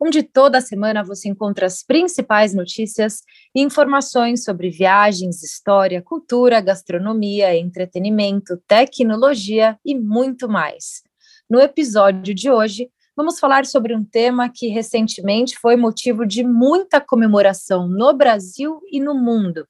onde 0.00 0.22
toda 0.22 0.60
semana 0.60 1.04
você 1.04 1.28
encontra 1.28 1.66
as 1.66 1.82
principais 1.82 2.54
notícias 2.54 3.20
e 3.54 3.60
informações 3.60 4.44
sobre 4.44 4.70
viagens, 4.70 5.42
história, 5.42 6.00
cultura, 6.00 6.60
gastronomia, 6.60 7.54
entretenimento, 7.56 8.56
tecnologia 8.66 9.78
e 9.84 9.94
muito 9.94 10.48
mais. 10.48 11.02
No 11.48 11.60
episódio 11.60 12.34
de 12.34 12.50
hoje, 12.50 12.88
vamos 13.16 13.38
falar 13.38 13.66
sobre 13.66 13.94
um 13.94 14.04
tema 14.04 14.48
que 14.48 14.68
recentemente 14.68 15.58
foi 15.58 15.76
motivo 15.76 16.26
de 16.26 16.42
muita 16.42 17.00
comemoração 17.00 17.86
no 17.86 18.12
Brasil 18.14 18.80
e 18.90 19.00
no 19.00 19.14
mundo 19.14 19.66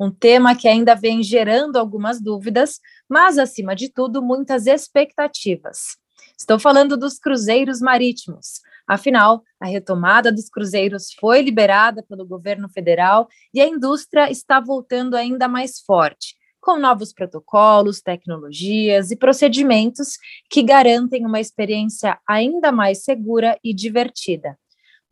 um 0.00 0.10
tema 0.10 0.56
que 0.56 0.66
ainda 0.66 0.94
vem 0.94 1.22
gerando 1.22 1.76
algumas 1.76 2.22
dúvidas, 2.22 2.80
mas, 3.06 3.36
acima 3.36 3.76
de 3.76 3.90
tudo, 3.90 4.22
muitas 4.22 4.66
expectativas. 4.66 5.98
Estou 6.38 6.58
falando 6.58 6.96
dos 6.96 7.18
cruzeiros 7.18 7.82
marítimos. 7.82 8.62
Afinal, 8.90 9.44
a 9.60 9.66
retomada 9.66 10.32
dos 10.32 10.48
cruzeiros 10.48 11.12
foi 11.12 11.42
liberada 11.42 12.02
pelo 12.02 12.26
governo 12.26 12.68
federal 12.68 13.28
e 13.54 13.60
a 13.60 13.68
indústria 13.68 14.28
está 14.28 14.58
voltando 14.58 15.14
ainda 15.14 15.46
mais 15.46 15.78
forte, 15.78 16.34
com 16.60 16.76
novos 16.76 17.12
protocolos, 17.12 18.00
tecnologias 18.00 19.12
e 19.12 19.16
procedimentos 19.16 20.18
que 20.50 20.60
garantem 20.60 21.24
uma 21.24 21.38
experiência 21.38 22.18
ainda 22.28 22.72
mais 22.72 23.04
segura 23.04 23.56
e 23.62 23.72
divertida. 23.72 24.58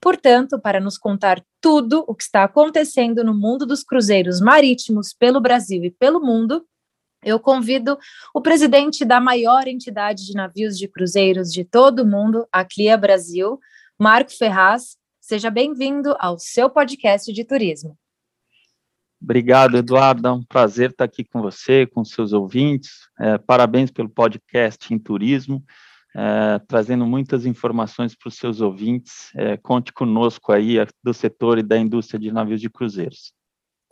Portanto, 0.01 0.59
para 0.59 0.81
nos 0.81 0.99
contar 0.99 1.41
tudo 1.61 2.05
o 2.09 2.17
que 2.17 2.25
está 2.25 2.43
acontecendo 2.43 3.23
no 3.23 3.33
mundo 3.33 3.65
dos 3.65 3.85
cruzeiros 3.85 4.41
marítimos 4.41 5.15
pelo 5.15 5.41
Brasil 5.41 5.85
e 5.85 5.91
pelo 5.93 6.21
mundo, 6.21 6.67
eu 7.23 7.41
convido 7.41 7.99
o 8.35 8.41
presidente 8.41 9.05
da 9.05 9.21
maior 9.21 9.67
entidade 9.67 10.25
de 10.25 10.35
navios 10.35 10.79
de 10.79 10.89
cruzeiros 10.89 11.53
de 11.53 11.65
todo 11.65 12.01
o 12.01 12.07
mundo, 12.07 12.47
a 12.53 12.65
CLIA 12.65 12.97
Brasil, 12.97 13.59
Marco 13.99 14.31
Ferraz. 14.31 14.97
Seja 15.21 15.51
bem-vindo 15.51 16.15
ao 16.19 16.39
seu 16.39 16.71
podcast 16.71 17.33
de 17.33 17.45
turismo. 17.45 17.97
Obrigado, 19.21 19.77
Eduardo. 19.77 20.29
É 20.29 20.33
um 20.33 20.45
prazer 20.45 20.91
estar 20.91 21.05
aqui 21.05 21.25
com 21.25 21.43
você, 21.43 21.87
com 21.87 22.05
seus 22.05 22.33
ouvintes. 22.33 22.93
É, 23.19 23.37
parabéns 23.37 23.91
pelo 23.91 24.09
podcast 24.09 24.95
em 24.95 24.99
turismo 24.99 25.65
é, 26.15 26.59
trazendo 26.67 27.07
muitas 27.07 27.47
informações 27.47 28.15
para 28.15 28.29
os 28.29 28.35
seus 28.35 28.61
ouvintes. 28.61 29.31
É, 29.35 29.57
conte 29.57 29.93
conosco 29.93 30.53
aí 30.53 30.77
do 31.03 31.15
setor 31.15 31.59
e 31.59 31.63
da 31.63 31.79
indústria 31.79 32.19
de 32.19 32.33
navios 32.33 32.61
de 32.61 32.69
cruzeiros. 32.69 33.33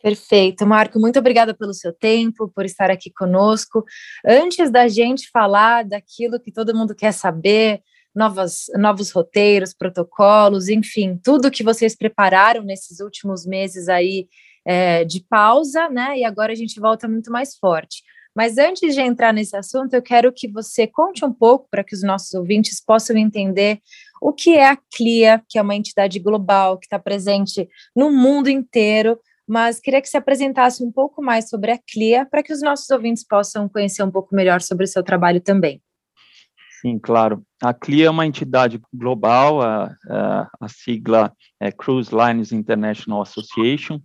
Perfeito, 0.03 0.67
Marco, 0.67 1.01
muito 1.01 1.19
obrigada 1.19 1.55
pelo 1.55 1.73
seu 1.73 1.93
tempo, 1.93 2.51
por 2.55 2.65
estar 2.65 2.91
aqui 2.91 3.11
conosco. 3.11 3.85
Antes 4.25 4.71
da 4.71 4.87
gente 4.89 5.31
falar 5.31 5.85
daquilo 5.85 6.39
que 6.39 6.53
todo 6.53 6.77
mundo 6.77 6.95
quer 6.95 7.13
saber, 7.13 7.83
novas, 8.15 8.67
novos 8.75 9.11
roteiros, 9.11 9.75
protocolos, 9.75 10.69
enfim, 10.69 11.19
tudo 11.23 11.51
que 11.51 11.63
vocês 11.63 11.97
prepararam 11.97 12.63
nesses 12.63 13.01
últimos 13.01 13.45
meses 13.45 13.89
aí 13.89 14.29
é, 14.65 15.05
de 15.05 15.25
pausa, 15.29 15.89
né? 15.89 16.19
E 16.19 16.25
agora 16.25 16.53
a 16.53 16.57
gente 16.57 16.81
volta 16.81 17.07
muito 17.07 17.31
mais 17.31 17.57
forte. 17.57 18.03
Mas 18.35 18.59
antes 18.59 18.95
de 18.95 19.01
entrar 19.01 19.33
nesse 19.33 19.57
assunto, 19.57 19.95
eu 19.95 20.03
quero 20.03 20.31
que 20.31 20.47
você 20.47 20.87
conte 20.87 21.25
um 21.25 21.33
pouco 21.33 21.69
para 21.71 21.83
que 21.83 21.95
os 21.95 22.03
nossos 22.03 22.35
ouvintes 22.35 22.83
possam 22.85 23.17
entender 23.17 23.81
o 24.21 24.33
que 24.33 24.57
é 24.57 24.69
a 24.69 24.77
CLIA, 24.77 25.43
que 25.49 25.59
é 25.59 25.63
uma 25.63 25.75
entidade 25.75 26.19
global 26.19 26.79
que 26.79 26.85
está 26.85 26.99
presente 26.99 27.67
no 27.95 28.11
mundo 28.11 28.51
inteiro. 28.51 29.19
Mas 29.49 29.79
queria 29.79 30.03
que 30.03 30.09
você 30.09 30.17
apresentasse 30.17 30.83
um 30.83 30.91
pouco 30.91 31.23
mais 31.23 31.49
sobre 31.49 31.71
a 31.71 31.79
CLIA 31.79 32.27
para 32.27 32.43
que 32.43 32.53
os 32.53 32.61
nossos 32.61 32.91
ouvintes 32.91 33.25
possam 33.25 33.69
conhecer 33.69 34.03
um 34.03 34.11
pouco 34.11 34.35
melhor 34.35 34.61
sobre 34.61 34.85
o 34.85 34.89
seu 34.89 35.03
trabalho 35.03 35.41
também. 35.41 35.81
Sim, 36.81 36.99
claro. 36.99 37.43
A 37.63 37.73
CLIA 37.73 38.07
é 38.07 38.11
uma 38.11 38.27
entidade 38.27 38.81
global, 38.93 39.63
a, 39.63 39.95
a, 40.09 40.49
a 40.61 40.69
sigla 40.69 41.33
é 41.61 41.73
Cruise 41.73 42.11
Lines 42.15 42.53
International 42.53 43.23
Association, 43.23 44.01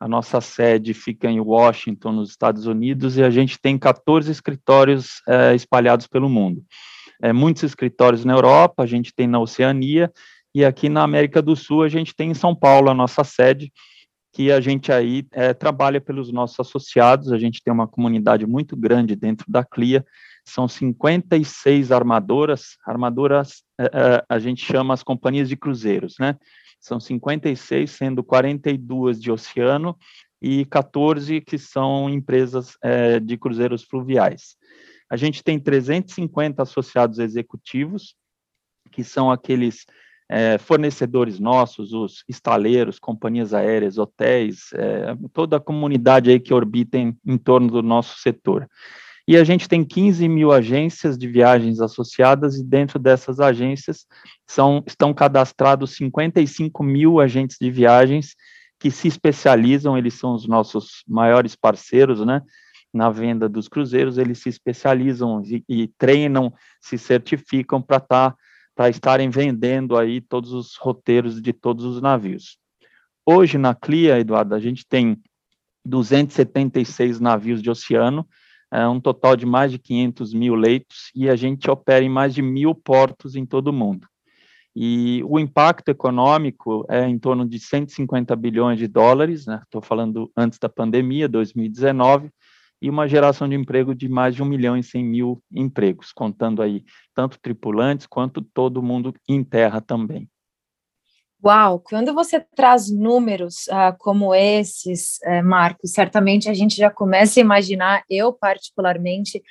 a 0.00 0.08
nossa 0.08 0.40
sede 0.40 0.94
fica 0.94 1.30
em 1.30 1.40
Washington, 1.40 2.12
nos 2.12 2.30
Estados 2.30 2.66
Unidos, 2.66 3.16
e 3.16 3.22
a 3.22 3.30
gente 3.30 3.58
tem 3.60 3.78
14 3.78 4.30
escritórios 4.30 5.22
é, 5.28 5.54
espalhados 5.54 6.06
pelo 6.06 6.28
mundo. 6.28 6.62
É, 7.22 7.32
muitos 7.32 7.62
escritórios 7.62 8.24
na 8.24 8.32
Europa, 8.32 8.82
a 8.82 8.86
gente 8.86 9.14
tem 9.14 9.26
na 9.26 9.38
Oceania, 9.38 10.10
e 10.54 10.64
aqui 10.64 10.88
na 10.88 11.02
América 11.02 11.40
do 11.40 11.54
Sul 11.54 11.82
a 11.82 11.88
gente 11.88 12.14
tem 12.14 12.30
em 12.30 12.34
São 12.34 12.54
Paulo 12.54 12.90
a 12.90 12.94
nossa 12.94 13.24
sede, 13.24 13.72
que 14.34 14.50
a 14.50 14.60
gente 14.60 14.90
aí 14.90 15.24
é, 15.30 15.54
trabalha 15.54 16.00
pelos 16.00 16.32
nossos 16.32 16.58
associados, 16.58 17.30
a 17.30 17.38
gente 17.38 17.62
tem 17.62 17.72
uma 17.72 17.86
comunidade 17.86 18.44
muito 18.44 18.76
grande 18.76 19.14
dentro 19.14 19.46
da 19.48 19.64
CLIA, 19.64 20.04
são 20.44 20.66
56 20.66 21.92
armadoras, 21.92 22.76
armadoras 22.84 23.62
é, 23.78 23.84
é, 23.84 24.24
a 24.28 24.38
gente 24.40 24.64
chama 24.64 24.92
as 24.92 25.04
companhias 25.04 25.48
de 25.48 25.56
cruzeiros, 25.56 26.16
né? 26.18 26.36
São 26.80 26.98
56, 26.98 27.88
sendo 27.88 28.24
42 28.24 29.20
de 29.20 29.30
oceano 29.30 29.96
e 30.42 30.64
14 30.66 31.40
que 31.40 31.56
são 31.56 32.10
empresas 32.10 32.76
é, 32.82 33.20
de 33.20 33.38
cruzeiros 33.38 33.84
fluviais. 33.84 34.56
A 35.08 35.16
gente 35.16 35.44
tem 35.44 35.60
350 35.60 36.60
associados 36.60 37.20
executivos, 37.20 38.16
que 38.90 39.04
são 39.04 39.30
aqueles 39.30 39.86
é, 40.28 40.58
fornecedores 40.58 41.38
nossos, 41.38 41.92
os 41.92 42.24
estaleiros, 42.28 42.98
companhias 42.98 43.52
aéreas, 43.52 43.98
hotéis, 43.98 44.72
é, 44.74 45.16
toda 45.32 45.56
a 45.56 45.60
comunidade 45.60 46.30
aí 46.30 46.40
que 46.40 46.54
orbita 46.54 46.98
em, 46.98 47.16
em 47.24 47.36
torno 47.36 47.70
do 47.70 47.82
nosso 47.82 48.18
setor. 48.18 48.68
E 49.26 49.36
a 49.38 49.44
gente 49.44 49.68
tem 49.68 49.82
15 49.82 50.28
mil 50.28 50.52
agências 50.52 51.16
de 51.16 51.26
viagens 51.26 51.80
associadas, 51.80 52.56
e 52.56 52.64
dentro 52.64 52.98
dessas 52.98 53.40
agências 53.40 54.06
são, 54.46 54.84
estão 54.86 55.14
cadastrados 55.14 55.96
55 55.96 56.82
mil 56.82 57.20
agentes 57.20 57.56
de 57.58 57.70
viagens 57.70 58.34
que 58.78 58.90
se 58.90 59.08
especializam, 59.08 59.96
eles 59.96 60.14
são 60.14 60.34
os 60.34 60.46
nossos 60.46 61.02
maiores 61.08 61.56
parceiros, 61.56 62.24
né? 62.24 62.42
Na 62.92 63.10
venda 63.10 63.48
dos 63.48 63.66
cruzeiros, 63.66 64.18
eles 64.18 64.38
se 64.38 64.50
especializam 64.50 65.42
e, 65.42 65.64
e 65.66 65.88
treinam, 65.98 66.52
se 66.80 66.98
certificam 66.98 67.80
para 67.80 67.98
tá, 67.98 68.34
para 68.74 68.88
estarem 68.88 69.30
vendendo 69.30 69.96
aí 69.96 70.20
todos 70.20 70.52
os 70.52 70.76
roteiros 70.76 71.40
de 71.40 71.52
todos 71.52 71.84
os 71.84 72.00
navios. 72.00 72.58
Hoje, 73.24 73.56
na 73.56 73.74
CLIA, 73.74 74.18
Eduardo, 74.18 74.54
a 74.54 74.60
gente 74.60 74.86
tem 74.86 75.16
276 75.84 77.20
navios 77.20 77.62
de 77.62 77.70
oceano, 77.70 78.26
é 78.72 78.86
um 78.88 79.00
total 79.00 79.36
de 79.36 79.46
mais 79.46 79.70
de 79.70 79.78
500 79.78 80.34
mil 80.34 80.54
leitos, 80.54 81.10
e 81.14 81.28
a 81.28 81.36
gente 81.36 81.70
opera 81.70 82.04
em 82.04 82.08
mais 82.08 82.34
de 82.34 82.42
mil 82.42 82.74
portos 82.74 83.36
em 83.36 83.46
todo 83.46 83.68
o 83.68 83.72
mundo. 83.72 84.06
E 84.74 85.22
o 85.24 85.38
impacto 85.38 85.88
econômico 85.90 86.84
é 86.88 87.06
em 87.08 87.18
torno 87.18 87.48
de 87.48 87.60
150 87.60 88.34
bilhões 88.34 88.78
de 88.78 88.88
dólares, 88.88 89.46
estou 89.46 89.80
né? 89.80 89.86
falando 89.86 90.30
antes 90.36 90.58
da 90.58 90.68
pandemia, 90.68 91.28
2019, 91.28 92.28
e 92.80 92.90
uma 92.90 93.08
geração 93.08 93.48
de 93.48 93.54
emprego 93.54 93.94
de 93.94 94.08
mais 94.08 94.34
de 94.34 94.42
1 94.42 94.46
milhão 94.46 94.76
e 94.76 94.82
100 94.82 95.04
mil 95.04 95.42
empregos, 95.52 96.12
contando 96.12 96.60
aí 96.60 96.84
tanto 97.14 97.38
tripulantes 97.40 98.06
quanto 98.06 98.42
todo 98.42 98.82
mundo 98.82 99.14
em 99.28 99.42
terra 99.42 99.80
também. 99.80 100.28
Uau, 101.44 101.78
quando 101.78 102.14
você 102.14 102.40
traz 102.56 102.90
números 102.90 103.66
uh, 103.66 103.94
como 103.98 104.34
esses, 104.34 105.18
uh, 105.26 105.44
Marcos, 105.44 105.92
certamente 105.92 106.48
a 106.48 106.54
gente 106.54 106.74
já 106.74 106.90
começa 106.90 107.38
a 107.38 107.42
imaginar, 107.42 108.02
eu 108.08 108.32
particularmente, 108.32 109.42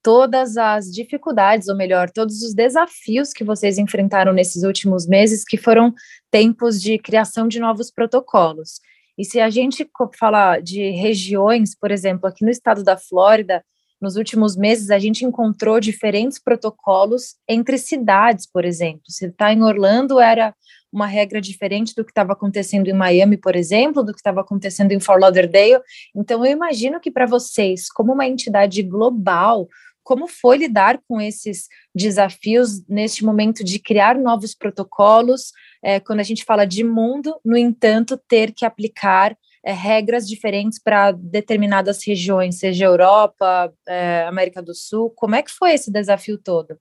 todas 0.00 0.56
as 0.56 0.86
dificuldades, 0.86 1.68
ou 1.68 1.76
melhor, 1.76 2.08
todos 2.08 2.40
os 2.42 2.54
desafios 2.54 3.32
que 3.32 3.42
vocês 3.42 3.78
enfrentaram 3.78 4.32
nesses 4.32 4.62
últimos 4.62 5.08
meses, 5.08 5.42
que 5.42 5.56
foram 5.56 5.92
tempos 6.30 6.80
de 6.80 6.96
criação 6.98 7.48
de 7.48 7.58
novos 7.58 7.90
protocolos. 7.90 8.80
E 9.18 9.24
se 9.24 9.40
a 9.40 9.50
gente 9.50 9.88
falar 10.18 10.62
de 10.62 10.90
regiões, 10.90 11.74
por 11.74 11.90
exemplo, 11.90 12.28
aqui 12.28 12.44
no 12.44 12.50
estado 12.50 12.82
da 12.82 12.96
Flórida, 12.96 13.64
nos 14.00 14.16
últimos 14.16 14.56
meses 14.56 14.90
a 14.90 14.98
gente 14.98 15.24
encontrou 15.24 15.78
diferentes 15.78 16.38
protocolos 16.38 17.34
entre 17.46 17.76
cidades, 17.76 18.46
por 18.50 18.64
exemplo. 18.64 19.02
Se 19.08 19.26
está 19.26 19.52
em 19.52 19.62
Orlando, 19.62 20.18
era 20.18 20.54
uma 20.92 21.06
regra 21.06 21.40
diferente 21.40 21.94
do 21.94 22.04
que 22.04 22.10
estava 22.10 22.32
acontecendo 22.32 22.88
em 22.88 22.94
Miami, 22.94 23.36
por 23.36 23.54
exemplo, 23.54 24.02
do 24.02 24.12
que 24.12 24.18
estava 24.18 24.40
acontecendo 24.40 24.92
em 24.92 25.00
Fort 25.00 25.20
Lauderdale. 25.20 25.82
Então, 26.16 26.44
eu 26.44 26.52
imagino 26.52 26.98
que 26.98 27.10
para 27.10 27.26
vocês, 27.26 27.88
como 27.92 28.12
uma 28.12 28.26
entidade 28.26 28.82
global, 28.82 29.68
como 30.02 30.26
foi 30.26 30.58
lidar 30.58 31.00
com 31.08 31.20
esses 31.20 31.68
desafios 31.94 32.86
neste 32.88 33.24
momento 33.24 33.62
de 33.62 33.78
criar 33.78 34.18
novos 34.18 34.54
protocolos, 34.54 35.52
é, 35.82 36.00
quando 36.00 36.20
a 36.20 36.24
gente 36.24 36.44
fala 36.44 36.66
de 36.66 36.84
mundo, 36.84 37.38
no 37.44 37.56
entanto, 37.56 38.16
ter 38.28 38.52
que 38.52 38.64
aplicar 38.64 39.36
é, 39.64 39.72
regras 39.72 40.26
diferentes 40.26 40.78
para 40.78 41.12
determinadas 41.12 42.04
regiões, 42.04 42.58
seja 42.58 42.86
Europa, 42.86 43.72
é, 43.86 44.24
América 44.26 44.62
do 44.62 44.74
Sul. 44.74 45.10
Como 45.10 45.34
é 45.34 45.42
que 45.42 45.50
foi 45.50 45.72
esse 45.72 45.90
desafio 45.90 46.38
todo? 46.38 46.78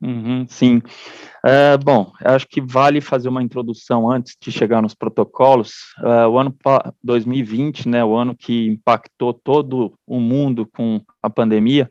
Uhum, 0.00 0.46
sim. 0.46 0.82
É, 1.42 1.76
bom, 1.78 2.12
acho 2.20 2.46
que 2.46 2.60
vale 2.60 3.00
fazer 3.00 3.28
uma 3.28 3.42
introdução 3.42 4.10
antes 4.10 4.36
de 4.40 4.52
chegar 4.52 4.82
nos 4.82 4.94
protocolos. 4.94 5.94
É, 6.04 6.26
o 6.26 6.38
ano 6.38 6.54
2020, 7.02 7.88
né, 7.88 8.04
o 8.04 8.14
ano 8.14 8.36
que 8.36 8.66
impactou 8.66 9.32
todo 9.32 9.98
o 10.06 10.20
mundo 10.20 10.66
com 10.66 11.00
a 11.22 11.30
pandemia, 11.30 11.88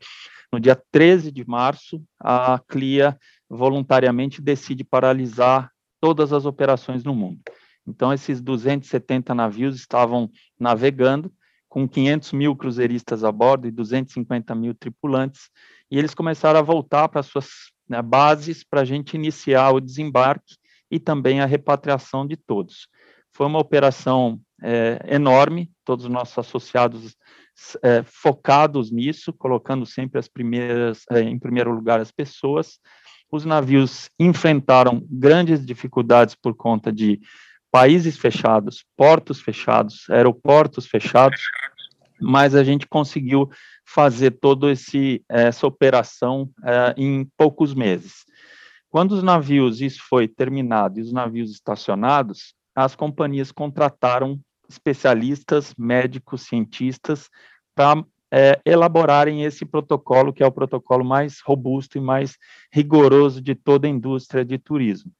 no 0.52 0.60
dia 0.60 0.80
13 0.92 1.32
de 1.32 1.46
março, 1.46 2.00
a 2.20 2.60
CLIA 2.68 3.18
voluntariamente 3.50 4.40
decide 4.40 4.84
paralisar 4.84 5.70
todas 6.00 6.32
as 6.32 6.46
operações 6.46 7.02
no 7.02 7.14
mundo. 7.14 7.40
Então, 7.86 8.12
esses 8.12 8.40
270 8.40 9.34
navios 9.34 9.76
estavam 9.76 10.30
navegando, 10.58 11.32
com 11.68 11.86
500 11.86 12.32
mil 12.32 12.56
cruzeiristas 12.56 13.22
a 13.22 13.30
bordo 13.30 13.66
e 13.66 13.70
250 13.70 14.54
mil 14.54 14.74
tripulantes, 14.74 15.50
e 15.90 15.98
eles 15.98 16.14
começaram 16.14 16.58
a 16.58 16.62
voltar 16.62 17.08
para 17.08 17.22
suas 17.22 17.48
né, 17.88 18.00
bases 18.02 18.64
para 18.64 18.80
a 18.80 18.84
gente 18.84 19.14
iniciar 19.14 19.70
o 19.70 19.80
desembarque 19.80 20.56
e 20.90 20.98
também 20.98 21.40
a 21.40 21.46
repatriação 21.46 22.26
de 22.26 22.36
todos. 22.36 22.88
Foi 23.32 23.46
uma 23.46 23.58
operação 23.58 24.40
é, 24.62 25.00
enorme, 25.08 25.70
todos 25.84 26.04
os 26.04 26.10
nossos 26.10 26.38
associados 26.38 27.16
é, 27.82 28.02
focados 28.02 28.90
nisso, 28.90 29.32
colocando 29.32 29.86
sempre 29.86 30.18
as 30.18 30.28
primeiras, 30.28 31.04
é, 31.10 31.20
em 31.20 31.38
primeiro 31.38 31.72
lugar 31.72 32.00
as 32.00 32.10
pessoas. 32.10 32.78
Os 33.30 33.44
navios 33.44 34.08
enfrentaram 34.18 35.04
grandes 35.10 35.64
dificuldades 35.64 36.34
por 36.34 36.54
conta 36.54 36.92
de 36.92 37.20
países 37.70 38.16
fechados, 38.16 38.84
portos 38.96 39.40
fechados, 39.40 40.08
aeroportos 40.08 40.86
fechados, 40.86 41.42
mas 42.20 42.54
a 42.54 42.64
gente 42.64 42.86
conseguiu 42.86 43.50
fazer 43.86 44.32
toda 44.32 44.66
essa 45.28 45.66
operação 45.66 46.50
é, 46.64 46.94
em 46.96 47.26
poucos 47.36 47.72
meses. 47.72 48.24
Quando 48.90 49.12
os 49.12 49.22
navios, 49.22 49.80
isso 49.80 50.00
foi 50.08 50.26
terminado, 50.26 50.98
e 50.98 51.02
os 51.02 51.12
navios 51.12 51.50
estacionados, 51.50 52.54
as 52.74 52.94
companhias 52.94 53.52
contrataram 53.52 54.40
especialistas, 54.68 55.74
médicos, 55.78 56.42
cientistas, 56.42 57.28
para 57.74 58.04
é, 58.32 58.60
elaborarem 58.64 59.44
esse 59.44 59.64
protocolo, 59.64 60.32
que 60.32 60.42
é 60.42 60.46
o 60.46 60.52
protocolo 60.52 61.04
mais 61.04 61.40
robusto 61.44 61.96
e 61.96 62.00
mais 62.00 62.36
rigoroso 62.72 63.40
de 63.40 63.54
toda 63.54 63.86
a 63.86 63.90
indústria 63.90 64.44
de 64.44 64.58
turismo. 64.58 65.12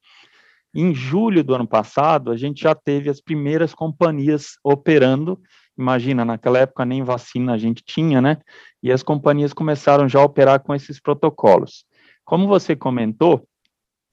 Em 0.75 0.95
julho 0.95 1.43
do 1.43 1.55
ano 1.55 1.67
passado, 1.67 2.31
a 2.31 2.37
gente 2.37 2.63
já 2.63 2.75
teve 2.75 3.09
as 3.09 3.21
primeiras 3.21 3.73
companhias 3.73 4.59
operando. 4.63 5.41
Imagina, 5.79 6.25
naquela 6.25 6.59
época 6.59 6.85
nem 6.85 7.03
vacina 7.03 7.53
a 7.53 7.59
gente 7.59 7.83
tinha, 7.85 8.21
né? 8.21 8.39
E 8.83 8.91
as 8.91 9.03
companhias 9.03 9.53
começaram 9.53 10.09
já 10.09 10.19
a 10.19 10.25
operar 10.25 10.61
com 10.61 10.75
esses 10.75 11.01
protocolos. 11.01 11.85
Como 12.25 12.49
você 12.49 12.75
comentou, 12.75 13.47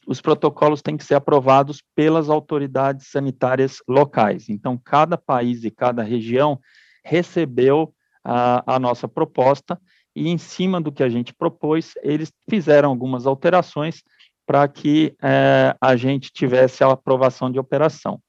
os 0.06 0.20
protocolos 0.20 0.82
têm 0.82 0.98
que 0.98 1.06
ser 1.06 1.16
aprovados 1.16 1.82
pelas 1.96 2.30
autoridades 2.30 3.08
sanitárias 3.08 3.78
locais. 3.88 4.50
Então, 4.50 4.78
cada 4.78 5.18
país 5.18 5.64
e 5.64 5.72
cada 5.72 6.04
região 6.04 6.60
recebeu 7.04 7.94
a, 8.24 8.76
a 8.76 8.80
nossa 8.80 9.08
proposta 9.08 9.80
e, 10.16 10.30
em 10.30 10.38
cima 10.38 10.82
do 10.82 10.92
que 10.92 11.04
a 11.04 11.10
gente 11.10 11.34
propôs, 11.34 11.94
eles 12.02 12.32
fizeram 12.50 12.90
algumas 12.90 13.26
alterações 13.26 14.04
para 14.46 14.68
que 14.68 15.16
é, 15.22 15.76
a 15.80 15.96
gente 15.96 16.32
tivesse 16.32 16.84
a 16.84 16.92
aprovação 16.92 17.50
de 17.50 17.58
operação. 17.58 18.20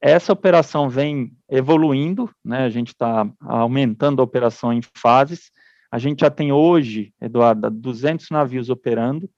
Essa 0.00 0.32
operação 0.32 0.88
vem 0.88 1.32
evoluindo, 1.48 2.30
né, 2.44 2.64
a 2.64 2.68
gente 2.68 2.88
está 2.88 3.28
aumentando 3.40 4.20
a 4.20 4.24
operação 4.24 4.72
em 4.72 4.80
fases. 4.96 5.50
A 5.90 5.98
gente 5.98 6.20
já 6.20 6.30
tem 6.30 6.52
hoje, 6.52 7.12
Eduardo, 7.20 7.70
200 7.70 8.30
navios 8.30 8.68
operando 8.68 9.28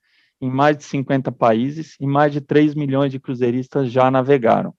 em 0.40 0.50
mais 0.50 0.76
de 0.76 0.84
50 0.84 1.31
países 1.32 1.96
e 2.00 2.06
mais 2.06 2.32
de 2.32 2.40
3 2.40 2.75
milhões 2.75 3.10
de 3.10 3.20
cruzeiristas 3.20 3.90
já 3.90 4.10
navegaram. 4.10 4.75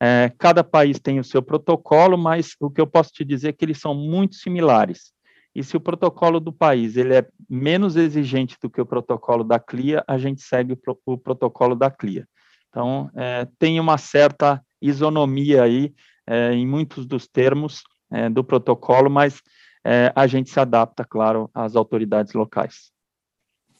É, 0.00 0.32
cada 0.38 0.62
país 0.62 1.00
tem 1.00 1.18
o 1.18 1.24
seu 1.24 1.42
protocolo, 1.42 2.16
mas 2.16 2.54
o 2.60 2.70
que 2.70 2.80
eu 2.80 2.86
posso 2.86 3.10
te 3.10 3.24
dizer 3.24 3.48
é 3.48 3.52
que 3.52 3.64
eles 3.64 3.80
são 3.80 3.94
muito 3.94 4.36
similares. 4.36 5.12
E 5.54 5.64
se 5.64 5.76
o 5.76 5.80
protocolo 5.80 6.38
do 6.38 6.52
país 6.52 6.96
ele 6.96 7.14
é 7.14 7.26
menos 7.48 7.96
exigente 7.96 8.56
do 8.62 8.70
que 8.70 8.80
o 8.80 8.86
protocolo 8.86 9.42
da 9.42 9.58
CLIA, 9.58 10.04
a 10.06 10.16
gente 10.16 10.40
segue 10.42 10.72
o, 10.72 10.98
o 11.04 11.18
protocolo 11.18 11.74
da 11.74 11.90
CLIA. 11.90 12.26
Então, 12.68 13.10
é, 13.16 13.46
tem 13.58 13.80
uma 13.80 13.98
certa 13.98 14.62
isonomia 14.80 15.62
aí 15.62 15.92
é, 16.26 16.52
em 16.52 16.66
muitos 16.66 17.06
dos 17.06 17.26
termos 17.26 17.82
é, 18.10 18.28
do 18.28 18.44
protocolo, 18.44 19.10
mas 19.10 19.40
é, 19.84 20.12
a 20.14 20.26
gente 20.26 20.50
se 20.50 20.60
adapta, 20.60 21.04
claro, 21.04 21.50
às 21.54 21.74
autoridades 21.74 22.34
locais. 22.34 22.90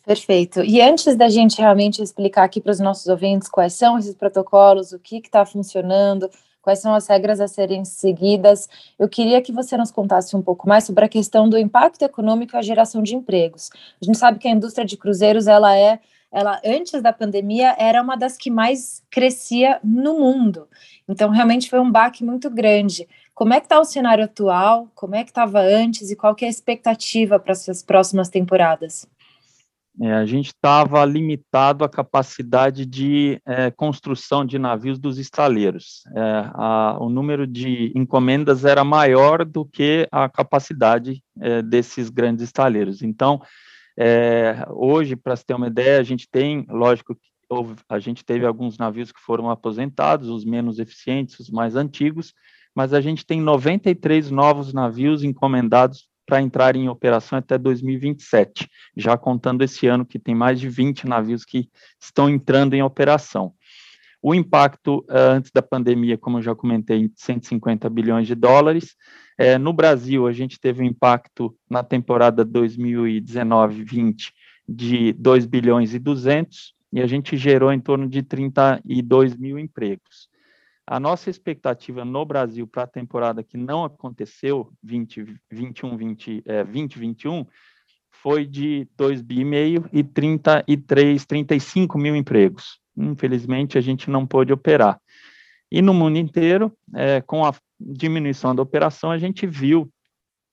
Perfeito. 0.04 0.62
E 0.64 0.80
antes 0.80 1.14
da 1.16 1.28
gente 1.28 1.60
realmente 1.60 2.02
explicar 2.02 2.44
aqui 2.44 2.62
para 2.62 2.72
os 2.72 2.80
nossos 2.80 3.06
ouvintes 3.08 3.46
quais 3.46 3.74
são 3.74 3.98
esses 3.98 4.14
protocolos, 4.14 4.92
o 4.92 4.98
que 4.98 5.16
está 5.18 5.44
funcionando, 5.44 6.30
quais 6.62 6.78
são 6.78 6.94
as 6.94 7.06
regras 7.06 7.40
a 7.40 7.48
serem 7.48 7.84
seguidas. 7.84 8.68
Eu 8.98 9.08
queria 9.08 9.42
que 9.42 9.52
você 9.52 9.76
nos 9.76 9.90
contasse 9.90 10.34
um 10.34 10.40
pouco 10.40 10.66
mais 10.66 10.84
sobre 10.84 11.04
a 11.04 11.08
questão 11.08 11.48
do 11.48 11.58
impacto 11.58 12.02
econômico 12.02 12.56
e 12.56 12.58
a 12.58 12.62
geração 12.62 13.02
de 13.02 13.14
empregos. 13.14 13.70
A 14.00 14.04
gente 14.04 14.16
sabe 14.16 14.38
que 14.38 14.48
a 14.48 14.50
indústria 14.50 14.86
de 14.86 14.96
cruzeiros, 14.96 15.46
ela 15.46 15.76
é, 15.76 16.00
ela 16.32 16.60
antes 16.64 17.00
da 17.02 17.12
pandemia 17.12 17.74
era 17.78 18.02
uma 18.02 18.16
das 18.16 18.36
que 18.36 18.50
mais 18.50 19.02
crescia 19.10 19.80
no 19.82 20.18
mundo. 20.18 20.68
Então, 21.08 21.30
realmente 21.30 21.70
foi 21.70 21.80
um 21.80 21.90
baque 21.90 22.24
muito 22.24 22.50
grande. 22.50 23.08
Como 23.34 23.54
é 23.54 23.60
que 23.60 23.66
está 23.66 23.80
o 23.80 23.84
cenário 23.84 24.24
atual? 24.24 24.88
Como 24.94 25.14
é 25.14 25.24
que 25.24 25.30
estava 25.30 25.60
antes 25.60 26.10
e 26.10 26.16
qual 26.16 26.34
que 26.34 26.44
é 26.44 26.48
a 26.48 26.50
expectativa 26.50 27.38
para 27.38 27.52
essas 27.52 27.82
próximas 27.82 28.28
temporadas? 28.28 29.06
É, 30.00 30.12
a 30.12 30.24
gente 30.24 30.48
estava 30.48 31.04
limitado 31.04 31.84
à 31.84 31.88
capacidade 31.88 32.86
de 32.86 33.40
é, 33.44 33.68
construção 33.70 34.44
de 34.44 34.56
navios 34.56 34.96
dos 34.96 35.18
estaleiros. 35.18 36.04
É, 36.14 36.50
a, 36.54 36.98
o 37.00 37.08
número 37.08 37.46
de 37.46 37.92
encomendas 37.96 38.64
era 38.64 38.84
maior 38.84 39.44
do 39.44 39.64
que 39.64 40.06
a 40.12 40.28
capacidade 40.28 41.20
é, 41.40 41.62
desses 41.62 42.10
grandes 42.10 42.44
estaleiros. 42.44 43.02
Então, 43.02 43.42
é, 44.00 44.64
hoje, 44.70 45.16
para 45.16 45.34
se 45.34 45.44
ter 45.44 45.54
uma 45.54 45.66
ideia, 45.66 45.98
a 45.98 46.04
gente 46.04 46.28
tem, 46.30 46.64
lógico, 46.68 47.18
a 47.88 47.98
gente 47.98 48.24
teve 48.24 48.46
alguns 48.46 48.78
navios 48.78 49.10
que 49.10 49.20
foram 49.20 49.50
aposentados, 49.50 50.28
os 50.28 50.44
menos 50.44 50.78
eficientes, 50.78 51.40
os 51.40 51.50
mais 51.50 51.74
antigos, 51.74 52.32
mas 52.74 52.92
a 52.92 53.00
gente 53.00 53.26
tem 53.26 53.40
93 53.40 54.30
novos 54.30 54.72
navios 54.72 55.24
encomendados 55.24 56.08
para 56.24 56.40
entrar 56.40 56.76
em 56.76 56.88
operação 56.88 57.38
até 57.38 57.58
2027, 57.58 58.68
já 58.96 59.16
contando 59.16 59.64
esse 59.64 59.86
ano 59.88 60.04
que 60.04 60.18
tem 60.18 60.34
mais 60.34 60.60
de 60.60 60.68
20 60.68 61.06
navios 61.08 61.44
que 61.44 61.68
estão 62.00 62.28
entrando 62.28 62.74
em 62.74 62.82
operação. 62.82 63.54
O 64.20 64.34
impacto 64.34 64.98
uh, 65.08 65.36
antes 65.36 65.50
da 65.52 65.62
pandemia, 65.62 66.18
como 66.18 66.38
eu 66.38 66.42
já 66.42 66.54
comentei, 66.54 67.10
150 67.14 67.88
bilhões 67.88 68.26
de 68.26 68.34
dólares. 68.34 68.96
É, 69.38 69.56
no 69.56 69.72
Brasil, 69.72 70.26
a 70.26 70.32
gente 70.32 70.58
teve 70.58 70.82
um 70.82 70.86
impacto 70.86 71.56
na 71.70 71.84
temporada 71.84 72.44
2019-20 72.44 74.32
de 74.68 75.12
2 75.12 75.46
bilhões 75.46 75.94
e 75.94 75.98
200, 75.98 76.74
e 76.92 77.00
a 77.00 77.06
gente 77.06 77.36
gerou 77.36 77.72
em 77.72 77.80
torno 77.80 78.08
de 78.08 78.22
32 78.22 79.36
mil 79.36 79.58
empregos. 79.58 80.28
A 80.86 80.98
nossa 80.98 81.30
expectativa 81.30 82.04
no 82.04 82.24
Brasil 82.24 82.66
para 82.66 82.82
a 82.82 82.86
temporada 82.86 83.42
que 83.42 83.56
não 83.56 83.84
aconteceu, 83.84 84.72
2021, 84.82 85.96
20, 85.96 86.42
é, 86.46 86.64
2021, 86.64 87.46
foi 88.10 88.46
de 88.46 88.88
2 88.96 89.22
bi 89.22 89.42
e 89.42 90.00
e 90.00 90.02
33, 90.02 91.24
35 91.24 91.98
mil 91.98 92.16
empregos. 92.16 92.80
Infelizmente, 92.98 93.78
a 93.78 93.80
gente 93.80 94.10
não 94.10 94.26
pôde 94.26 94.52
operar. 94.52 95.00
E 95.70 95.80
no 95.82 95.92
mundo 95.94 96.16
inteiro, 96.16 96.72
é, 96.94 97.20
com 97.20 97.44
a 97.44 97.54
diminuição 97.78 98.54
da 98.54 98.62
operação, 98.62 99.10
a 99.10 99.18
gente 99.18 99.46
viu 99.46 99.90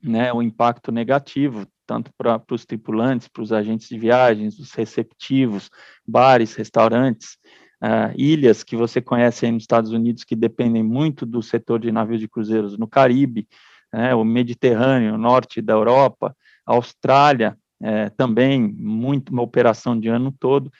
né, 0.02 0.32
o 0.32 0.42
impacto 0.42 0.92
negativo, 0.92 1.66
tanto 1.88 2.12
para 2.18 2.42
os 2.52 2.66
tripulantes, 2.66 3.28
para 3.28 3.42
os 3.42 3.52
agentes 3.52 3.88
de 3.88 3.98
viagens, 3.98 4.60
os 4.60 4.72
receptivos, 4.74 5.70
bares, 6.06 6.54
restaurantes, 6.56 7.38
uh, 7.82 8.14
ilhas 8.16 8.64
que 8.64 8.76
você 8.76 9.02
conhece 9.02 9.46
aí 9.46 9.52
nos 9.52 9.64
Estados 9.64 9.92
Unidos 9.92 10.24
que 10.24 10.36
dependem 10.36 10.84
muito 10.84 11.26
do 11.26 11.42
setor 11.42 11.80
de 11.80 11.92
navios 11.92 12.20
de 12.20 12.28
cruzeiros 12.28 12.78
no 12.78 12.88
Caribe, 12.88 13.48
né, 13.94 14.14
o 14.14 14.24
Mediterrâneo, 14.24 15.16
o 15.16 15.18
norte 15.18 15.62
da 15.62 15.74
Europa, 15.74 16.36
a 16.66 16.74
Austrália, 16.74 17.58
é, 17.82 18.10
também 18.10 18.62
muito 18.62 19.30
uma 19.30 19.42
operação 19.42 20.00
de 20.00 20.08
ano 20.08 20.34
todo. 20.40 20.72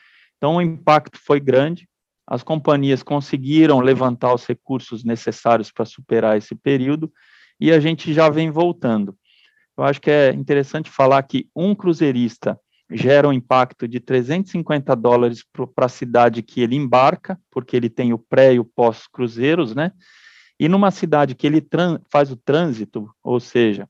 Então 0.46 0.58
o 0.58 0.62
impacto 0.62 1.18
foi 1.18 1.40
grande. 1.40 1.90
As 2.28 2.44
companhias 2.44 3.02
conseguiram 3.02 3.80
levantar 3.80 4.32
os 4.32 4.46
recursos 4.46 5.04
necessários 5.04 5.72
para 5.72 5.86
superar 5.86 6.38
esse 6.38 6.54
período 6.54 7.12
e 7.60 7.72
a 7.72 7.80
gente 7.80 8.14
já 8.14 8.30
vem 8.30 8.52
voltando. 8.52 9.18
eu 9.76 9.84
acho 9.84 10.00
que 10.00 10.12
é 10.12 10.32
interessante 10.32 10.88
falar 10.88 11.24
que 11.24 11.50
um 11.56 11.74
cruzeirista 11.74 12.60
gera 12.92 13.28
um 13.28 13.34
impacto 13.34 13.88
de 13.88 14.00
350 14.00 14.96
dólares 14.96 15.44
para 15.74 15.88
a 15.88 15.90
cidade 15.90 16.44
que 16.44 16.62
ele 16.62 16.76
embarca, 16.76 17.40
porque 17.50 17.76
ele 17.76 17.90
tem 17.90 18.14
o 18.14 18.20
pré 18.20 18.54
e 18.54 18.60
o 18.60 18.66
pós-cruzeiros, 18.66 19.74
né? 19.74 19.92
E 20.60 20.70
numa 20.70 20.92
cidade 20.92 21.34
que 21.34 21.48
ele 21.48 21.68
faz 22.08 22.32
o 22.32 22.36
trânsito, 22.36 23.10
ou 23.24 23.40
seja, 23.40 23.90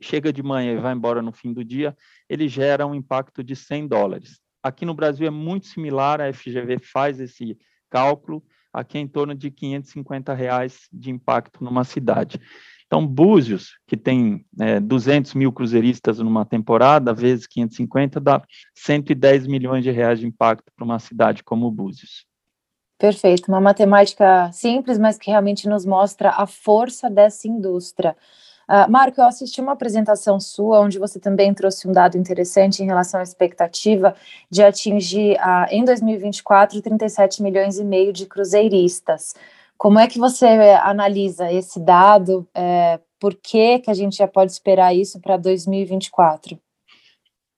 chega 0.00 0.32
de 0.32 0.42
manhã 0.42 0.72
e 0.72 0.80
vai 0.80 0.94
embora 0.94 1.20
no 1.20 1.32
fim 1.32 1.52
do 1.52 1.62
dia, 1.62 1.94
ele 2.30 2.48
gera 2.48 2.86
um 2.86 2.94
impacto 2.94 3.44
de 3.44 3.54
100 3.54 3.88
dólares. 3.88 4.40
Aqui 4.62 4.84
no 4.84 4.94
Brasil 4.94 5.26
é 5.26 5.30
muito 5.30 5.66
similar, 5.66 6.20
a 6.20 6.32
FGV 6.32 6.78
faz 6.78 7.18
esse 7.20 7.56
cálculo, 7.88 8.42
aqui 8.72 8.98
é 8.98 9.00
em 9.00 9.08
torno 9.08 9.34
de 9.34 9.50
550 9.50 10.34
reais 10.34 10.88
de 10.92 11.10
impacto 11.10 11.64
numa 11.64 11.84
cidade. 11.84 12.40
Então, 12.86 13.06
Búzios, 13.06 13.78
que 13.86 13.96
tem 13.96 14.44
é, 14.58 14.80
200 14.80 15.34
mil 15.34 15.52
cruzeiristas 15.52 16.18
numa 16.18 16.44
temporada, 16.44 17.14
vezes 17.14 17.46
550, 17.46 18.18
dá 18.18 18.42
110 18.74 19.46
milhões 19.46 19.84
de 19.84 19.92
reais 19.92 20.18
de 20.18 20.26
impacto 20.26 20.72
para 20.74 20.84
uma 20.84 20.98
cidade 20.98 21.44
como 21.44 21.70
Búzios. 21.70 22.26
Perfeito, 22.98 23.48
uma 23.48 23.60
matemática 23.60 24.50
simples, 24.52 24.98
mas 24.98 25.16
que 25.16 25.30
realmente 25.30 25.68
nos 25.68 25.86
mostra 25.86 26.30
a 26.30 26.46
força 26.46 27.08
dessa 27.08 27.46
indústria. 27.46 28.16
Uh, 28.70 28.88
Marco, 28.88 29.20
eu 29.20 29.24
assisti 29.24 29.60
uma 29.60 29.72
apresentação 29.72 30.38
sua 30.38 30.78
onde 30.78 30.96
você 30.96 31.18
também 31.18 31.52
trouxe 31.52 31.88
um 31.88 31.92
dado 31.92 32.16
interessante 32.16 32.80
em 32.80 32.86
relação 32.86 33.18
à 33.18 33.22
expectativa 33.24 34.14
de 34.48 34.62
atingir, 34.62 35.32
uh, 35.40 35.66
em 35.72 35.84
2024, 35.84 36.80
37 36.80 37.42
milhões 37.42 37.80
e 37.80 37.84
meio 37.84 38.12
de 38.12 38.26
cruzeiristas. 38.26 39.34
Como 39.76 39.98
é 39.98 40.06
que 40.06 40.20
você 40.20 40.46
analisa 40.84 41.50
esse 41.50 41.80
dado? 41.80 42.46
É, 42.54 43.00
por 43.18 43.34
que, 43.34 43.80
que 43.80 43.90
a 43.90 43.94
gente 43.94 44.16
já 44.16 44.28
pode 44.28 44.52
esperar 44.52 44.94
isso 44.94 45.18
para 45.20 45.36
2024? 45.36 46.56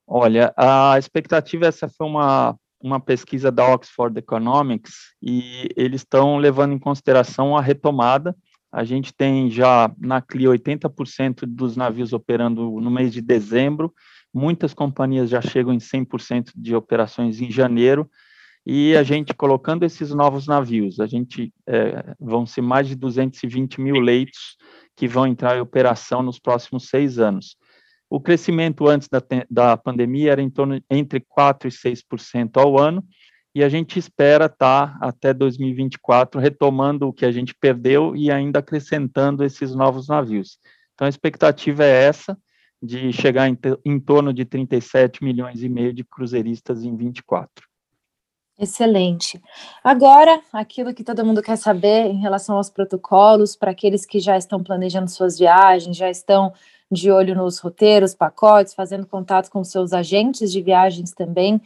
Olha, 0.07 0.51
a 0.57 0.97
expectativa, 0.97 1.67
essa 1.67 1.87
foi 1.89 2.07
uma, 2.07 2.55
uma 2.81 2.99
pesquisa 2.99 3.51
da 3.51 3.71
Oxford 3.73 4.17
Economics, 4.17 5.13
e 5.21 5.69
eles 5.75 6.01
estão 6.01 6.37
levando 6.37 6.73
em 6.73 6.79
consideração 6.79 7.55
a 7.55 7.61
retomada. 7.61 8.35
A 8.73 8.83
gente 8.83 9.13
tem 9.13 9.51
já 9.51 9.93
na 9.99 10.19
CLI 10.19 10.45
80% 10.45 11.45
dos 11.45 11.77
navios 11.77 12.11
operando 12.11 12.79
no 12.81 12.89
mês 12.89 13.13
de 13.13 13.21
dezembro, 13.21 13.93
muitas 14.33 14.73
companhias 14.73 15.29
já 15.29 15.39
chegam 15.41 15.71
em 15.71 15.77
100% 15.77 16.51
de 16.55 16.75
operações 16.75 17.39
em 17.39 17.51
janeiro, 17.51 18.09
e 18.65 18.95
a 18.95 19.03
gente 19.03 19.31
colocando 19.31 19.83
esses 19.83 20.09
novos 20.11 20.47
navios, 20.47 20.99
a 20.99 21.05
gente 21.05 21.53
é, 21.67 22.15
vão 22.19 22.47
ser 22.47 22.61
mais 22.61 22.87
de 22.87 22.95
220 22.95 23.79
mil 23.79 23.99
leitos 23.99 24.57
que 24.95 25.07
vão 25.07 25.27
entrar 25.27 25.55
em 25.55 25.61
operação 25.61 26.23
nos 26.23 26.39
próximos 26.39 26.87
seis 26.87 27.19
anos. 27.19 27.55
O 28.09 28.19
crescimento 28.19 28.87
antes 28.87 29.07
da, 29.07 29.21
da 29.51 29.77
pandemia 29.77 30.31
era 30.31 30.41
em 30.41 30.49
torno 30.49 30.81
entre 30.89 31.19
4% 31.19 31.65
e 31.65 31.69
6% 31.69 32.57
ao 32.57 32.79
ano, 32.79 33.05
e 33.55 33.63
a 33.63 33.69
gente 33.69 33.99
espera 33.99 34.45
estar 34.45 34.97
tá, 34.99 35.05
até 35.05 35.33
2024 35.33 36.39
retomando 36.39 37.07
o 37.07 37.13
que 37.13 37.25
a 37.25 37.31
gente 37.31 37.53
perdeu 37.53 38.15
e 38.15 38.31
ainda 38.31 38.59
acrescentando 38.59 39.43
esses 39.43 39.75
novos 39.75 40.07
navios. 40.07 40.57
Então 40.93 41.05
a 41.05 41.09
expectativa 41.09 41.83
é 41.83 42.05
essa, 42.05 42.37
de 42.81 43.13
chegar 43.13 43.47
em, 43.47 43.57
em 43.85 43.99
torno 43.99 44.33
de 44.33 44.43
37 44.43 45.23
milhões 45.23 45.63
e 45.63 45.69
meio 45.69 45.93
de 45.93 46.03
cruzeiristas 46.03 46.83
em 46.83 46.95
24. 46.95 47.65
Excelente. 48.59 49.41
Agora, 49.83 50.39
aquilo 50.51 50.93
que 50.93 51.03
todo 51.03 51.25
mundo 51.25 51.41
quer 51.41 51.57
saber 51.57 52.05
em 52.05 52.19
relação 52.19 52.57
aos 52.57 52.69
protocolos, 52.69 53.55
para 53.55 53.71
aqueles 53.71 54.05
que 54.05 54.19
já 54.19 54.37
estão 54.37 54.63
planejando 54.63 55.09
suas 55.09 55.39
viagens, 55.39 55.97
já 55.97 56.09
estão 56.09 56.53
de 56.91 57.09
olho 57.09 57.35
nos 57.35 57.57
roteiros, 57.57 58.13
pacotes, 58.13 58.73
fazendo 58.73 59.07
contato 59.07 59.49
com 59.49 59.63
seus 59.63 59.91
agentes 59.91 60.51
de 60.51 60.61
viagens 60.61 61.11
também. 61.11 61.59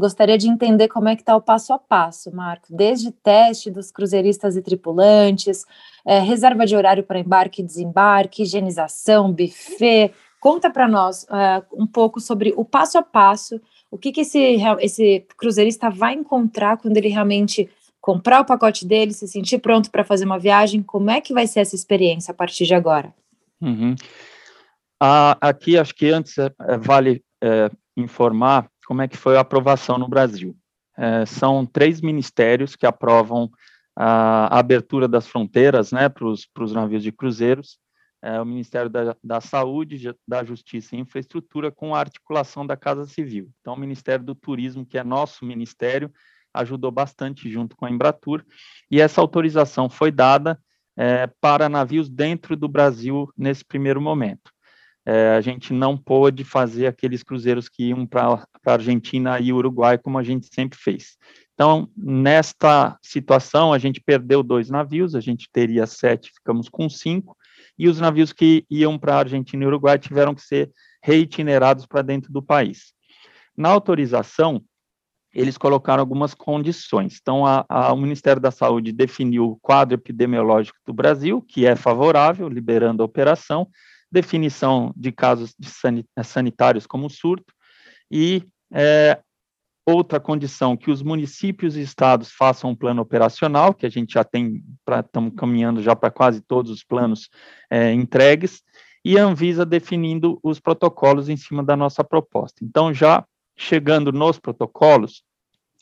Gostaria 0.00 0.38
de 0.38 0.48
entender 0.48 0.88
como 0.88 1.08
é 1.08 1.14
que 1.14 1.22
está 1.22 1.36
o 1.36 1.42
passo 1.42 1.72
a 1.72 1.78
passo, 1.78 2.34
Marco, 2.34 2.68
desde 2.70 3.12
teste 3.12 3.70
dos 3.70 3.90
cruzeiristas 3.90 4.56
e 4.56 4.62
tripulantes, 4.62 5.64
é, 6.06 6.18
reserva 6.18 6.64
de 6.64 6.74
horário 6.74 7.04
para 7.04 7.18
embarque 7.18 7.60
e 7.60 7.64
desembarque, 7.64 8.42
higienização, 8.42 9.30
buffet. 9.30 10.12
Conta 10.40 10.70
para 10.70 10.88
nós 10.88 11.26
é, 11.30 11.62
um 11.72 11.86
pouco 11.86 12.18
sobre 12.18 12.54
o 12.56 12.64
passo 12.64 12.96
a 12.96 13.02
passo 13.02 13.60
o 13.90 13.98
que, 13.98 14.12
que 14.12 14.20
esse, 14.20 14.56
esse 14.80 15.26
cruzeirista 15.36 15.90
vai 15.90 16.14
encontrar 16.14 16.76
quando 16.76 16.96
ele 16.96 17.08
realmente 17.08 17.68
comprar 18.00 18.40
o 18.40 18.44
pacote 18.44 18.86
dele, 18.86 19.12
se 19.12 19.26
sentir 19.26 19.58
pronto 19.58 19.90
para 19.90 20.04
fazer 20.04 20.24
uma 20.24 20.38
viagem? 20.38 20.82
Como 20.82 21.10
é 21.10 21.20
que 21.20 21.34
vai 21.34 21.46
ser 21.46 21.60
essa 21.60 21.74
experiência 21.74 22.30
a 22.30 22.34
partir 22.34 22.64
de 22.66 22.74
agora? 22.74 23.12
Uhum. 23.60 23.94
Ah, 25.00 25.36
aqui, 25.40 25.76
acho 25.76 25.94
que 25.94 26.08
antes 26.08 26.38
é, 26.38 26.50
é, 26.68 26.78
vale 26.78 27.22
é, 27.42 27.68
informar 27.96 28.70
como 28.90 29.02
é 29.02 29.06
que 29.06 29.16
foi 29.16 29.36
a 29.36 29.40
aprovação 29.42 29.98
no 29.98 30.08
Brasil. 30.08 30.56
É, 30.98 31.24
são 31.24 31.64
três 31.64 32.00
ministérios 32.00 32.74
que 32.74 32.84
aprovam 32.84 33.48
a, 33.94 34.56
a 34.56 34.58
abertura 34.58 35.06
das 35.06 35.28
fronteiras 35.28 35.92
né, 35.92 36.08
para 36.08 36.26
os 36.26 36.72
navios 36.72 37.04
de 37.04 37.12
cruzeiros 37.12 37.78
é, 38.20 38.40
o 38.40 38.44
Ministério 38.44 38.90
da, 38.90 39.16
da, 39.22 39.40
Saúde, 39.40 40.12
da 40.26 40.42
Justiça 40.42 40.96
e 40.96 40.98
Infraestrutura, 40.98 41.70
com 41.70 41.94
a 41.94 42.00
articulação 42.00 42.66
da 42.66 42.76
Casa 42.76 43.06
Civil. 43.06 43.48
Então, 43.60 43.74
o 43.74 43.78
Ministério 43.78 44.24
do 44.24 44.34
Turismo, 44.34 44.84
que 44.84 44.98
é 44.98 45.04
nosso 45.04 45.44
ministério, 45.44 46.12
ajudou 46.52 46.90
bastante 46.90 47.48
junto 47.48 47.76
com 47.76 47.86
a 47.86 47.90
Embratur, 47.90 48.44
e 48.90 49.00
essa 49.00 49.20
autorização 49.20 49.88
foi 49.88 50.10
dada 50.10 50.60
é, 50.96 51.28
para 51.40 51.68
navios 51.68 52.08
dentro 52.10 52.56
do 52.56 52.68
Brasil 52.68 53.32
nesse 53.38 53.64
primeiro 53.64 54.00
momento. 54.00 54.49
É, 55.06 55.34
a 55.34 55.40
gente 55.40 55.72
não 55.72 55.96
pôde 55.96 56.44
fazer 56.44 56.86
aqueles 56.86 57.22
cruzeiros 57.22 57.68
que 57.68 57.88
iam 57.88 58.06
para 58.06 58.44
a 58.66 58.72
Argentina 58.72 59.40
e 59.40 59.52
Uruguai, 59.52 59.96
como 59.98 60.18
a 60.18 60.22
gente 60.22 60.48
sempre 60.52 60.78
fez. 60.78 61.16
Então, 61.54 61.90
nesta 61.96 62.98
situação, 63.02 63.72
a 63.72 63.78
gente 63.78 64.00
perdeu 64.00 64.42
dois 64.42 64.70
navios, 64.70 65.14
a 65.14 65.20
gente 65.20 65.48
teria 65.52 65.86
sete, 65.86 66.32
ficamos 66.32 66.68
com 66.68 66.88
cinco, 66.88 67.36
e 67.78 67.88
os 67.88 68.00
navios 68.00 68.32
que 68.32 68.64
iam 68.70 68.98
para 68.98 69.14
a 69.14 69.18
Argentina 69.18 69.64
e 69.64 69.66
Uruguai 69.66 69.98
tiveram 69.98 70.34
que 70.34 70.42
ser 70.42 70.70
reitinerados 71.02 71.86
para 71.86 72.02
dentro 72.02 72.32
do 72.32 72.42
país. 72.42 72.92
Na 73.56 73.68
autorização, 73.70 74.62
eles 75.34 75.56
colocaram 75.56 76.00
algumas 76.00 76.34
condições. 76.34 77.18
Então, 77.20 77.46
a, 77.46 77.64
a, 77.68 77.92
o 77.92 77.96
Ministério 77.96 78.40
da 78.40 78.50
Saúde 78.50 78.92
definiu 78.92 79.50
o 79.50 79.56
quadro 79.56 79.94
epidemiológico 79.94 80.78
do 80.86 80.92
Brasil, 80.92 81.40
que 81.42 81.66
é 81.66 81.76
favorável, 81.76 82.48
liberando 82.48 83.02
a 83.02 83.06
operação, 83.06 83.68
definição 84.10 84.92
de 84.96 85.12
casos 85.12 85.54
de 85.58 85.68
sanitários 86.24 86.86
como 86.86 87.08
surto, 87.08 87.52
e 88.10 88.44
é, 88.72 89.20
Outra 89.86 90.20
condição, 90.20 90.76
que 90.76 90.90
os 90.90 91.02
municípios 91.02 91.76
e 91.76 91.80
estados 91.80 92.30
façam 92.30 92.70
um 92.70 92.76
plano 92.76 93.00
operacional, 93.00 93.74
que 93.74 93.86
a 93.86 93.88
gente 93.88 94.12
já 94.12 94.22
tem, 94.22 94.62
estamos 95.04 95.32
caminhando 95.34 95.82
já 95.82 95.96
para 95.96 96.10
quase 96.10 96.40
todos 96.42 96.70
os 96.70 96.84
planos 96.84 97.28
é, 97.68 97.92
entregues, 97.92 98.62
e 99.04 99.18
a 99.18 99.24
Anvisa 99.24 99.64
definindo 99.64 100.38
os 100.42 100.60
protocolos 100.60 101.28
em 101.28 101.36
cima 101.36 101.64
da 101.64 101.76
nossa 101.76 102.04
proposta. 102.04 102.62
Então, 102.62 102.94
já 102.94 103.24
chegando 103.56 104.12
nos 104.12 104.38
protocolos, 104.38 105.24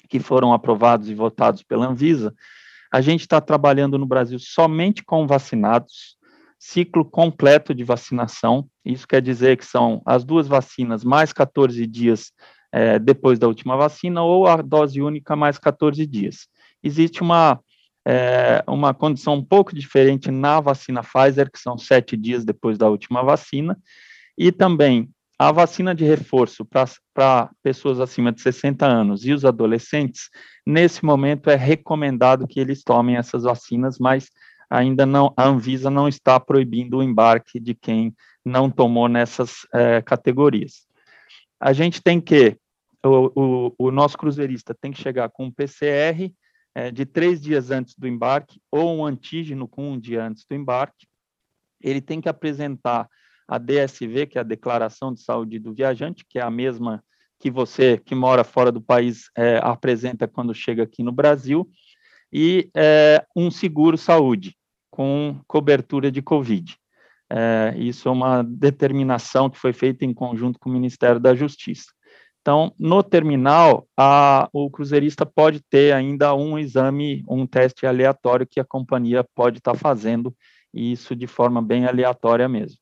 que 0.09 0.21
foram 0.21 0.55
aprovados 0.55 1.11
e 1.11 1.15
votados 1.15 1.63
pela 1.63 1.87
Anvisa, 1.87 2.33
a 2.91 3.03
gente 3.03 3.23
está 3.23 3.41
trabalhando 3.41 3.99
no 3.99 4.07
Brasil 4.07 4.39
somente 4.39 5.05
com 5.05 5.27
vacinados, 5.27 6.17
ciclo 6.59 7.05
completo 7.05 7.75
de 7.75 7.85
vacinação, 7.85 8.69
isso 8.85 9.07
quer 9.07 9.23
dizer 9.23 9.57
que 9.57 9.65
são 9.65 10.03
as 10.05 10.25
duas 10.25 10.49
vacinas 10.49 11.05
mais 11.05 11.33
14 11.33 11.87
dias 11.87 12.33
é, 12.73 12.99
depois 12.99 13.39
da 13.39 13.47
última 13.47 13.77
vacina 13.77 14.23
ou 14.23 14.47
a 14.47 14.57
dose 14.57 15.01
única 15.01 15.37
mais 15.37 15.59
14 15.59 16.05
dias. 16.07 16.49
Existe 16.83 17.23
uma, 17.23 17.61
é, 18.07 18.63
uma 18.67 18.93
condição 18.93 19.35
um 19.35 19.45
pouco 19.45 19.75
diferente 19.75 20.31
na 20.31 20.61
vacina 20.61 21.03
Pfizer, 21.03 21.51
que 21.51 21.59
são 21.59 21.79
sete 21.79 22.17
dias 22.17 22.45
depois 22.45 22.77
da 22.77 22.89
última 22.89 23.23
vacina, 23.23 23.79
e 24.37 24.53
também 24.53 25.09
a 25.39 25.53
vacina 25.53 25.95
de 25.95 26.05
reforço 26.05 26.67
para 27.15 27.51
pessoas 27.63 28.01
acima 28.01 28.33
de 28.33 28.41
60 28.41 28.85
anos 28.85 29.25
e 29.25 29.33
os 29.33 29.45
adolescentes, 29.45 30.29
nesse 30.67 31.05
momento 31.05 31.49
é 31.49 31.55
recomendado 31.55 32.47
que 32.47 32.59
eles 32.59 32.83
tomem 32.83 33.17
essas 33.17 33.45
vacinas, 33.45 33.99
mas 34.01 34.29
ainda 34.71 35.07
não, 35.07 35.33
a 35.37 35.47
Anvisa 35.47 35.91
não 35.91 36.09
está 36.09 36.39
proibindo 36.39 36.99
o 36.99 37.03
embarque 37.03 37.59
de 37.59 37.75
quem 37.75 38.15
não 38.45 38.71
tomou 38.71 39.09
nessas 39.09 39.67
é, 39.73 40.01
categorias 40.03 40.89
a 41.61 41.73
gente 41.73 42.03
tem 42.03 42.21
que, 42.21 42.57
o, 43.05 43.33
o, 43.35 43.75
o 43.79 43.91
nosso 43.91 44.17
cruzeirista 44.17 44.75
tem 44.75 44.93
que 44.93 45.01
chegar 45.01 45.29
com 45.31 45.47
um 45.47 45.51
PCR 45.51 46.33
é, 46.75 46.91
de 46.91 47.05
três 47.05 47.41
dias 47.41 47.71
antes 47.71 47.95
do 47.97 48.07
embarque, 48.07 48.61
ou 48.71 48.97
um 48.97 49.05
antígeno 49.05 49.67
com 49.67 49.93
um 49.93 49.99
dia 49.99 50.25
antes 50.25 50.45
do 50.49 50.55
embarque. 50.55 51.07
Ele 51.81 52.01
tem 52.01 52.21
que 52.21 52.29
apresentar 52.29 53.09
a 53.47 53.59
DSV, 53.59 54.27
que 54.27 54.39
é 54.39 54.41
a 54.41 54.45
Declaração 54.45 55.13
de 55.13 55.23
Saúde 55.23 55.59
do 55.59 55.75
Viajante, 55.75 56.25
que 56.29 56.39
é 56.39 56.43
a 56.43 56.51
mesma 56.51 57.03
que 57.41 57.51
você 57.51 57.99
que 57.99 58.17
mora 58.17 58.43
fora 58.43 58.71
do 58.71 58.81
país 58.81 59.31
é, 59.37 59.59
apresenta 59.63 60.27
quando 60.27 60.53
chega 60.53 60.83
aqui 60.83 61.03
no 61.05 61.13
Brasil, 61.13 61.69
e 62.33 62.71
é, 62.77 63.25
um 63.35 63.51
seguro 63.51 63.97
saúde 63.97 64.57
com 64.91 65.41
cobertura 65.47 66.11
de 66.11 66.21
Covid. 66.23 66.77
É, 67.31 67.75
isso 67.77 68.09
é 68.09 68.13
uma 68.13 68.43
determinação 68.43 69.51
que 69.51 69.59
foi 69.59 69.73
feita 69.73 70.05
em 70.05 70.15
conjunto 70.15 70.59
com 70.59 70.71
o 70.71 70.73
Ministério 70.73 71.21
da 71.21 71.35
Justiça. 71.35 71.87
Então, 72.41 72.73
no 72.79 73.03
terminal, 73.03 73.87
a, 73.97 74.49
o 74.53 74.71
cruzeirista 74.71 75.27
pode 75.27 75.61
ter 75.69 75.93
ainda 75.93 76.35
um 76.35 76.59
exame, 76.59 77.23
um 77.29 77.47
teste 77.47 77.87
aleatório 77.87 78.47
que 78.47 78.59
a 78.59 78.65
companhia 78.65 79.23
pode 79.35 79.59
estar 79.59 79.73
tá 79.73 79.79
fazendo, 79.79 80.35
e 80.73 80.93
isso 80.93 81.15
de 81.15 81.27
forma 81.27 81.61
bem 81.61 81.85
aleatória 81.85 82.49
mesmo. 82.49 82.79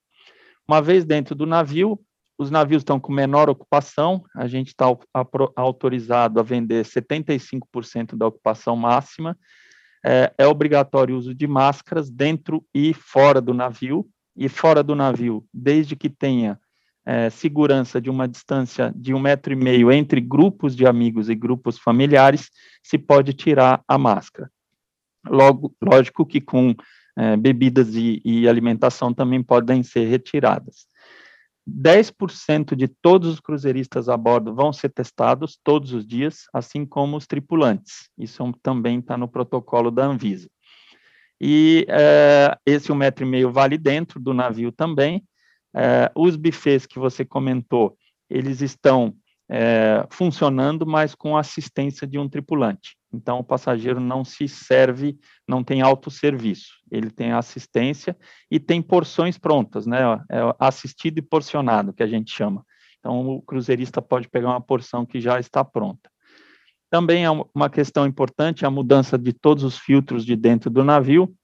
Uma 0.69 0.81
vez 0.81 1.05
dentro 1.05 1.35
do 1.35 1.47
navio, 1.47 1.99
os 2.39 2.51
navios 2.51 2.81
estão 2.81 3.01
com 3.01 3.13
menor 3.13 3.49
ocupação, 3.49 4.25
a 4.35 4.47
gente 4.47 4.69
está 4.69 4.87
autorizado 5.57 6.39
a 6.39 6.43
vender 6.43 6.85
75% 6.85 8.17
da 8.17 8.27
ocupação 8.27 8.77
máxima, 8.77 9.37
é, 10.05 10.33
é 10.39 10.47
obrigatório 10.47 11.15
o 11.15 11.19
uso 11.19 11.35
de 11.35 11.47
máscaras 11.47 12.11
dentro 12.11 12.65
e 12.75 12.93
fora 12.95 13.41
do 13.41 13.55
navio, 13.55 14.07
e 14.37 14.49
fora 14.49 14.83
do 14.83 14.95
navio, 14.95 15.45
desde 15.53 15.97
que 15.97 16.11
tenha 16.11 16.61
é, 17.07 17.31
segurança 17.31 18.01
de 18.01 18.11
uma 18.11 18.29
distância 18.29 18.93
de 18.95 19.15
um 19.15 19.19
metro 19.19 19.53
e 19.53 19.57
meio 19.57 19.91
entre 19.91 20.21
grupos 20.21 20.77
de 20.77 20.87
amigos 20.87 21.31
e 21.31 21.35
grupos 21.35 21.79
familiares, 21.79 22.51
se 22.83 22.99
pode 22.99 23.33
tirar 23.33 23.83
a 23.89 23.97
máscara. 23.97 24.51
Logo, 25.27 25.75
lógico 25.83 26.27
que 26.27 26.41
com 26.41 26.75
é, 27.17 27.37
bebidas 27.37 27.95
e, 27.95 28.21
e 28.25 28.47
alimentação 28.47 29.15
também 29.15 29.43
podem 29.43 29.83
ser 29.83 30.07
retiradas. 30.07 30.87
10% 31.69 32.77
de 32.77 32.87
todos 32.87 33.29
os 33.29 33.41
cruzeiristas 33.41 34.09
a 34.09 34.17
bordo 34.17 34.55
vão 34.55 34.73
ser 34.73 34.91
testados 34.91 35.59
todos 35.65 35.93
os 35.93 36.07
dias, 36.07 36.45
assim 36.53 36.87
como 36.87 37.17
os 37.17 37.27
tripulantes. 37.27 38.09
Isso 38.17 38.43
também 38.63 39.01
está 39.01 39.17
no 39.17 39.27
protocolo 39.27 39.91
da 39.91 40.07
Anvisa. 40.07 40.49
E 41.41 41.85
é, 41.89 42.57
esse 42.65 42.91
um 42.93 42.95
metro 42.95 43.27
e 43.27 43.29
meio 43.29 43.53
vale 43.53 43.77
dentro 43.77 44.21
do 44.21 44.33
navio 44.33 44.71
também. 44.71 45.25
É, 45.75 46.11
os 46.15 46.37
bufês 46.37 46.87
que 46.87 46.99
você 46.99 47.25
comentou, 47.25 47.97
eles 48.31 48.63
estão 48.63 49.15
é, 49.49 50.07
funcionando, 50.11 50.87
mas 50.87 51.15
com 51.15 51.37
assistência 51.37 52.07
de 52.07 52.19
um 52.19 52.29
tripulante. 52.29 52.97
Então, 53.17 53.39
o 53.39 53.45
passageiro 53.45 53.99
não 53.99 54.25
se 54.25 54.47
serve, 54.47 55.19
não 55.49 55.65
tem 55.65 55.81
autosserviço, 55.81 56.75
ele 56.91 57.11
tem 57.11 57.33
assistência 57.33 58.17
e 58.51 58.61
tem 58.61 58.83
porções 58.83 59.39
prontas, 59.39 59.87
né? 59.87 60.01
É 60.31 60.41
assistido 60.59 61.19
e 61.19 61.23
porcionado, 61.23 61.93
que 61.93 62.03
a 62.03 62.07
gente 62.07 62.31
chama. 62.31 62.65
Então, 62.99 63.27
o 63.27 63.43
cruzeirista 63.43 64.03
pode 64.03 64.29
pegar 64.29 64.51
uma 64.51 64.61
porção 64.61 65.07
que 65.07 65.21
já 65.21 65.41
está 65.41 65.65
pronta. 65.65 66.11
Também 66.91 67.25
é 67.25 67.31
uma 67.31 67.71
questão 67.71 68.07
importante 68.07 68.67
a 68.67 68.71
mudança 68.71 69.19
de 69.19 69.33
todos 69.33 69.65
os 69.65 69.79
filtros 69.79 70.25
de 70.25 70.37
dentro 70.37 70.71
do 70.71 70.85
navio. 70.85 71.35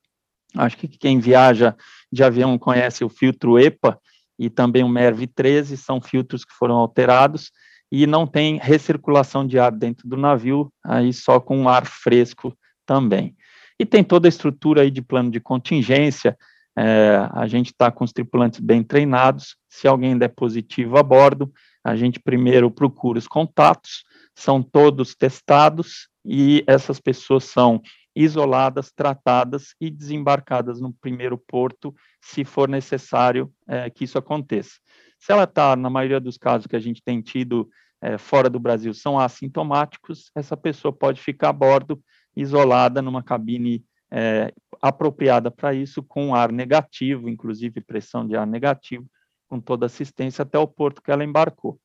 Acho 0.57 0.77
que 0.77 0.87
quem 0.87 1.19
viaja 1.19 1.75
de 2.13 2.23
avião 2.23 2.59
conhece 2.59 3.05
o 3.05 3.09
filtro 3.09 3.59
EPA 3.59 3.99
e 4.39 4.51
também 4.51 4.85
o 4.85 4.89
MERV 4.89 5.27
13, 5.27 5.77
são 5.77 6.01
filtros 6.01 6.45
que 6.45 6.53
foram 6.53 6.77
alterados 6.77 7.51
e 7.95 8.07
não 8.07 8.27
tem 8.27 8.57
recirculação 8.57 9.47
de 9.47 9.59
ar 9.59 9.71
dentro 9.71 10.09
do 10.09 10.17
navio, 10.17 10.73
aí 10.83 11.13
só 11.13 11.39
com 11.39 11.69
ar 11.69 11.85
fresco 11.85 12.57
também. 12.87 13.37
E 13.79 13.85
tem 13.85 14.03
toda 14.03 14.27
a 14.27 14.31
estrutura 14.31 14.81
aí 14.81 14.91
de 14.91 15.03
plano 15.03 15.31
de 15.31 15.39
contingência, 15.39 16.35
é, 16.75 17.29
a 17.35 17.47
gente 17.47 17.67
está 17.67 17.91
com 17.91 18.03
os 18.03 18.11
tripulantes 18.11 18.61
bem 18.61 18.83
treinados, 18.83 19.57
se 19.69 19.87
alguém 19.87 20.17
der 20.17 20.29
positivo 20.29 20.97
a 20.97 21.03
bordo, 21.03 21.53
a 21.85 21.95
gente 21.95 22.19
primeiro 22.19 22.71
procura 22.71 23.19
os 23.19 23.29
contatos, 23.29 24.05
são 24.35 24.63
todos 24.63 25.15
testados 25.15 26.09
e 26.25 26.65
essas 26.67 26.99
pessoas 26.99 27.45
são 27.45 27.83
isoladas, 28.17 28.91
tratadas 28.91 29.75
e 29.79 29.91
desembarcadas 29.91 30.81
no 30.81 30.95
primeiro 30.95 31.37
porto, 31.37 31.95
se 32.23 32.43
for 32.43 32.71
necessário 32.71 33.53
é, 33.69 33.91
que 33.91 34.05
isso 34.05 34.17
aconteça. 34.17 34.79
Se 35.19 35.31
ela 35.31 35.45
está, 35.45 35.77
na 35.77 35.91
maioria 35.91 36.19
dos 36.19 36.39
casos 36.39 36.67
que 36.67 36.75
a 36.75 36.81
gente 36.81 37.03
tem 37.03 37.21
tido 37.21 37.69
é, 38.03 38.19
fora 38.19 38.51
do 38.51 38.59
Brasil, 38.59 38.93
são 38.93 39.19
assintomáticos, 39.19 40.31
essa 40.35 40.57
pessoa 40.57 40.93
pode 40.93 41.21
ficar 41.21 41.51
a 41.51 41.53
bordo, 41.53 42.03
isolada 42.37 43.01
numa 43.01 43.23
cabine 43.23 43.85
é, 44.11 44.53
apropriada 44.81 45.51
para 45.51 45.73
isso, 45.73 46.03
com 46.03 46.35
ar 46.35 46.51
negativo, 46.51 47.29
inclusive 47.29 47.81
pressão 47.81 48.27
de 48.27 48.37
ar 48.37 48.47
negativo, 48.47 49.07
com 49.49 49.61
toda 49.61 49.87
assistência 49.87 50.43
até 50.43 50.59
o 50.59 50.67
porto 50.67 51.01
que 51.01 51.13
ela 51.13 51.23
embarcou. 51.23 51.79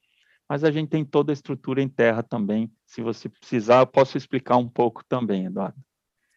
Mas 0.50 0.64
a 0.64 0.72
gente 0.72 0.90
tem 0.90 1.06
toda 1.06 1.32
a 1.32 1.34
estrutura 1.34 1.82
em 1.82 1.90
terra 1.90 2.24
também. 2.24 2.72
Se 2.86 3.02
você 3.02 3.30
precisar, 3.30 3.82
eu 3.82 3.88
posso 3.88 4.18
explicar 4.18 4.58
um 4.58 4.68
pouco 4.68 5.04
também, 5.08 5.46
Eduardo. 5.46 5.78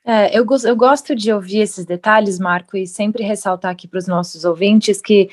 É, 0.04 0.36
eu, 0.36 0.44
eu 0.64 0.76
gosto 0.76 1.14
de 1.14 1.32
ouvir 1.32 1.58
esses 1.58 1.84
detalhes, 1.84 2.38
Marco, 2.38 2.76
e 2.76 2.86
sempre 2.86 3.22
ressaltar 3.22 3.70
aqui 3.70 3.86
para 3.86 3.98
os 3.98 4.08
nossos 4.08 4.44
ouvintes 4.44 5.00
que 5.00 5.30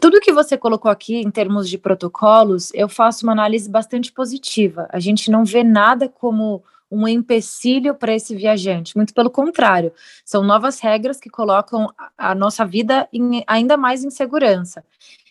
tudo 0.00 0.20
que 0.20 0.32
você 0.32 0.56
colocou 0.56 0.90
aqui 0.90 1.16
em 1.16 1.30
termos 1.30 1.68
de 1.68 1.78
protocolos, 1.78 2.70
eu 2.74 2.88
faço 2.88 3.24
uma 3.24 3.32
análise 3.32 3.70
bastante 3.70 4.12
positiva. 4.12 4.88
A 4.90 4.98
gente 4.98 5.30
não 5.30 5.44
vê 5.44 5.62
nada 5.62 6.08
como 6.08 6.62
um 6.92 7.08
empecilho 7.08 7.94
para 7.94 8.14
esse 8.14 8.34
viajante, 8.36 8.94
muito 8.94 9.14
pelo 9.14 9.30
contrário, 9.30 9.94
são 10.26 10.44
novas 10.44 10.78
regras 10.78 11.18
que 11.18 11.30
colocam 11.30 11.88
a 12.18 12.34
nossa 12.34 12.66
vida 12.66 13.08
em, 13.10 13.42
ainda 13.46 13.78
mais 13.78 14.04
em 14.04 14.10
segurança. 14.10 14.84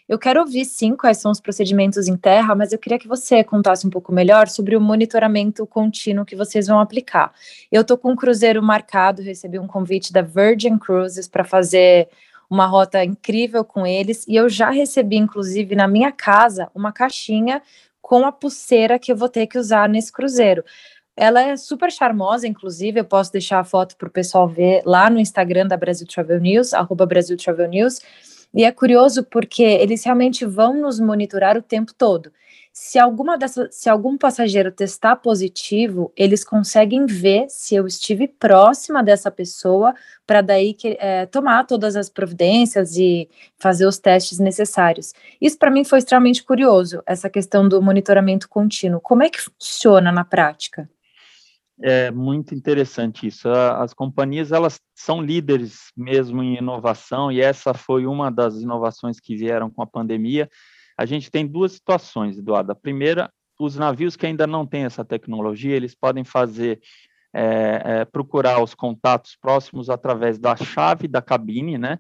Eu 0.10 0.18
quero 0.18 0.42
ouvir 0.42 0.66
sim 0.66 0.96
quais 0.96 1.20
são 1.20 1.32
os 1.32 1.40
procedimentos 1.40 2.08
em 2.08 2.18
terra, 2.18 2.56
mas 2.56 2.74
eu 2.74 2.80
queria 2.80 3.00
que 3.00 3.08
você 3.08 3.44
contasse 3.44 3.86
um 3.86 3.90
pouco 3.90 4.12
melhor 4.12 4.50
sobre 4.50 4.76
o 4.76 4.82
monitoramento 4.82 5.66
contínuo 5.66 6.26
que 6.26 6.36
vocês 6.36 6.68
vão 6.68 6.80
aplicar. 6.80 7.32
Eu 7.72 7.82
estou 7.82 7.98
com 7.98 8.12
um 8.12 8.16
cruzeiro 8.16 8.62
marcado, 8.62 9.22
recebi 9.22 9.58
um 9.58 9.68
convite 9.68 10.12
da 10.12 10.22
Virgin 10.22 10.78
Cruises 10.78 11.28
para 11.28 11.46
fazer 11.46 12.10
uma 12.52 12.66
rota 12.66 13.02
incrível 13.02 13.64
com 13.64 13.88
eles 13.88 14.28
e 14.28 14.36
eu 14.36 14.50
já 14.50 14.70
recebi, 14.70 15.16
inclusive, 15.16 15.74
na 15.74 15.88
minha 15.88 16.12
casa, 16.12 16.70
uma 16.76 16.92
caixinha 16.92 17.62
com 18.02 18.26
a 18.26 18.32
pulseira 18.32 19.00
que 19.00 19.10
eu 19.10 19.16
vou 19.16 19.30
ter 19.30 19.48
que 19.48 19.58
usar 19.58 19.88
nesse 19.88 20.12
cruzeiro. 20.12 20.62
Ela 21.16 21.42
é 21.42 21.56
super 21.56 21.90
charmosa, 21.90 22.46
inclusive, 22.46 23.00
eu 23.00 23.06
posso 23.06 23.32
deixar 23.32 23.60
a 23.60 23.64
foto 23.64 23.96
para 23.96 24.10
o 24.10 24.12
pessoal 24.12 24.50
ver 24.50 24.82
lá 24.86 25.10
no 25.10 25.18
Instagram 25.18 25.66
da 25.66 25.78
Brasil 25.78 26.06
Travel 26.06 26.42
News, 26.42 26.74
arroba 26.74 27.06
Brasil 27.06 27.38
Travel 27.38 27.70
News, 27.70 28.02
e 28.54 28.66
é 28.66 28.72
curioso 28.72 29.24
porque 29.24 29.64
eles 29.64 30.04
realmente 30.04 30.46
vão 30.46 30.74
nos 30.74 31.00
monitorar 31.00 31.58
o 31.58 31.62
tempo 31.62 31.94
todo. 31.94 32.34
Se 32.74 32.98
alguma 32.98 33.38
dessa, 33.38 33.68
se 33.70 33.90
algum 33.90 34.18
passageiro 34.18 34.72
testar 34.72 35.18
positivo, 35.18 36.12
eles 36.16 36.42
conseguem 36.42 37.06
ver 37.06 37.48
se 37.50 37.76
eu 37.76 37.86
estive 37.86 38.30
próxima 38.30 39.04
dessa 39.04 39.30
pessoa 39.30 39.94
para 40.26 40.42
daí 40.42 40.74
que, 40.74 40.98
é, 41.00 41.26
tomar 41.26 41.66
todas 41.66 41.98
as 41.98 42.10
providências 42.10 42.96
e 42.96 43.30
fazer 43.60 43.86
os 43.86 43.98
testes 43.98 44.40
necessários. 44.40 45.14
Isso 45.42 45.58
para 45.60 45.70
mim 45.70 45.84
foi 45.84 46.00
extremamente 46.00 46.44
curioso, 46.44 47.04
essa 47.06 47.30
questão 47.30 47.68
do 47.68 47.82
monitoramento 47.82 48.48
contínuo. 48.48 49.02
Como 49.02 49.22
é 49.22 49.30
que 49.30 49.42
funciona 49.42 50.10
na 50.10 50.24
prática? 50.24 50.90
É 51.84 52.10
muito 52.10 52.56
interessante 52.56 53.28
isso. 53.28 53.50
As 53.50 53.94
companhias 53.94 54.52
elas 54.54 54.80
são 54.96 55.22
líderes 55.22 55.92
mesmo 55.98 56.42
em 56.42 56.58
inovação 56.58 57.32
e 57.32 57.42
essa 57.42 57.74
foi 57.74 58.06
uma 58.06 58.32
das 58.32 58.56
inovações 58.56 59.20
que 59.20 59.36
vieram 59.36 59.70
com 59.70 59.82
a 59.82 59.88
pandemia 59.88 60.48
a 61.02 61.06
gente 61.06 61.32
tem 61.32 61.48
duas 61.48 61.72
situações, 61.72 62.38
Eduardo. 62.38 62.72
A 62.72 62.76
primeira, 62.76 63.32
os 63.60 63.76
navios 63.76 64.16
que 64.16 64.28
ainda 64.28 64.46
não 64.46 64.68
têm 64.68 64.84
essa 64.84 65.04
tecnologia, 65.04 65.76
eles 65.76 65.96
podem 65.96 66.24
fazer 66.24 66.80
é, 67.34 67.82
é, 67.84 68.06
procurar 68.06 68.62
os 68.62 68.76
contatos 68.76 69.36
próximos 69.36 69.90
através 69.90 70.38
da 70.38 70.56
chave 70.56 71.08
da 71.08 71.22
cabine, 71.22 71.78
né? 71.78 71.98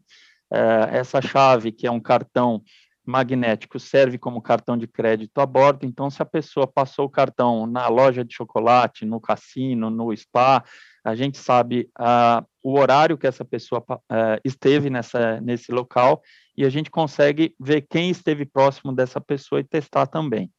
É, 0.53 0.99
essa 0.99 1.19
chave, 1.19 1.71
que 1.71 1.87
é 1.87 1.91
um 1.91 1.99
cartão 1.99 2.61
magnético, 3.03 3.79
serve 3.79 4.19
como 4.19 4.39
cartão 4.39 4.77
de 4.77 4.85
crédito 4.85 5.39
a 5.39 5.45
bordo. 5.47 5.83
Então, 5.83 6.11
se 6.11 6.21
a 6.21 6.25
pessoa 6.25 6.67
passou 6.67 7.05
o 7.05 7.09
cartão 7.09 7.65
na 7.65 7.87
loja 7.87 8.23
de 8.23 8.35
chocolate, 8.35 9.03
no 9.03 9.19
cassino, 9.19 9.89
no 9.89 10.15
spa, 10.15 10.63
a 11.03 11.15
gente 11.15 11.39
sabe 11.39 11.89
uh, 11.99 12.45
o 12.61 12.77
horário 12.77 13.17
que 13.17 13.25
essa 13.25 13.43
pessoa 13.43 13.83
uh, 13.89 14.39
esteve 14.45 14.91
nessa, 14.91 15.41
nesse 15.41 15.71
local 15.71 16.21
e 16.57 16.65
a 16.65 16.69
gente 16.69 16.91
consegue 16.91 17.55
ver 17.59 17.81
quem 17.89 18.09
esteve 18.09 18.45
próximo 18.45 18.93
dessa 18.93 19.19
pessoa 19.21 19.61
e 19.61 19.63
testar 19.63 20.07
também. 20.07 20.51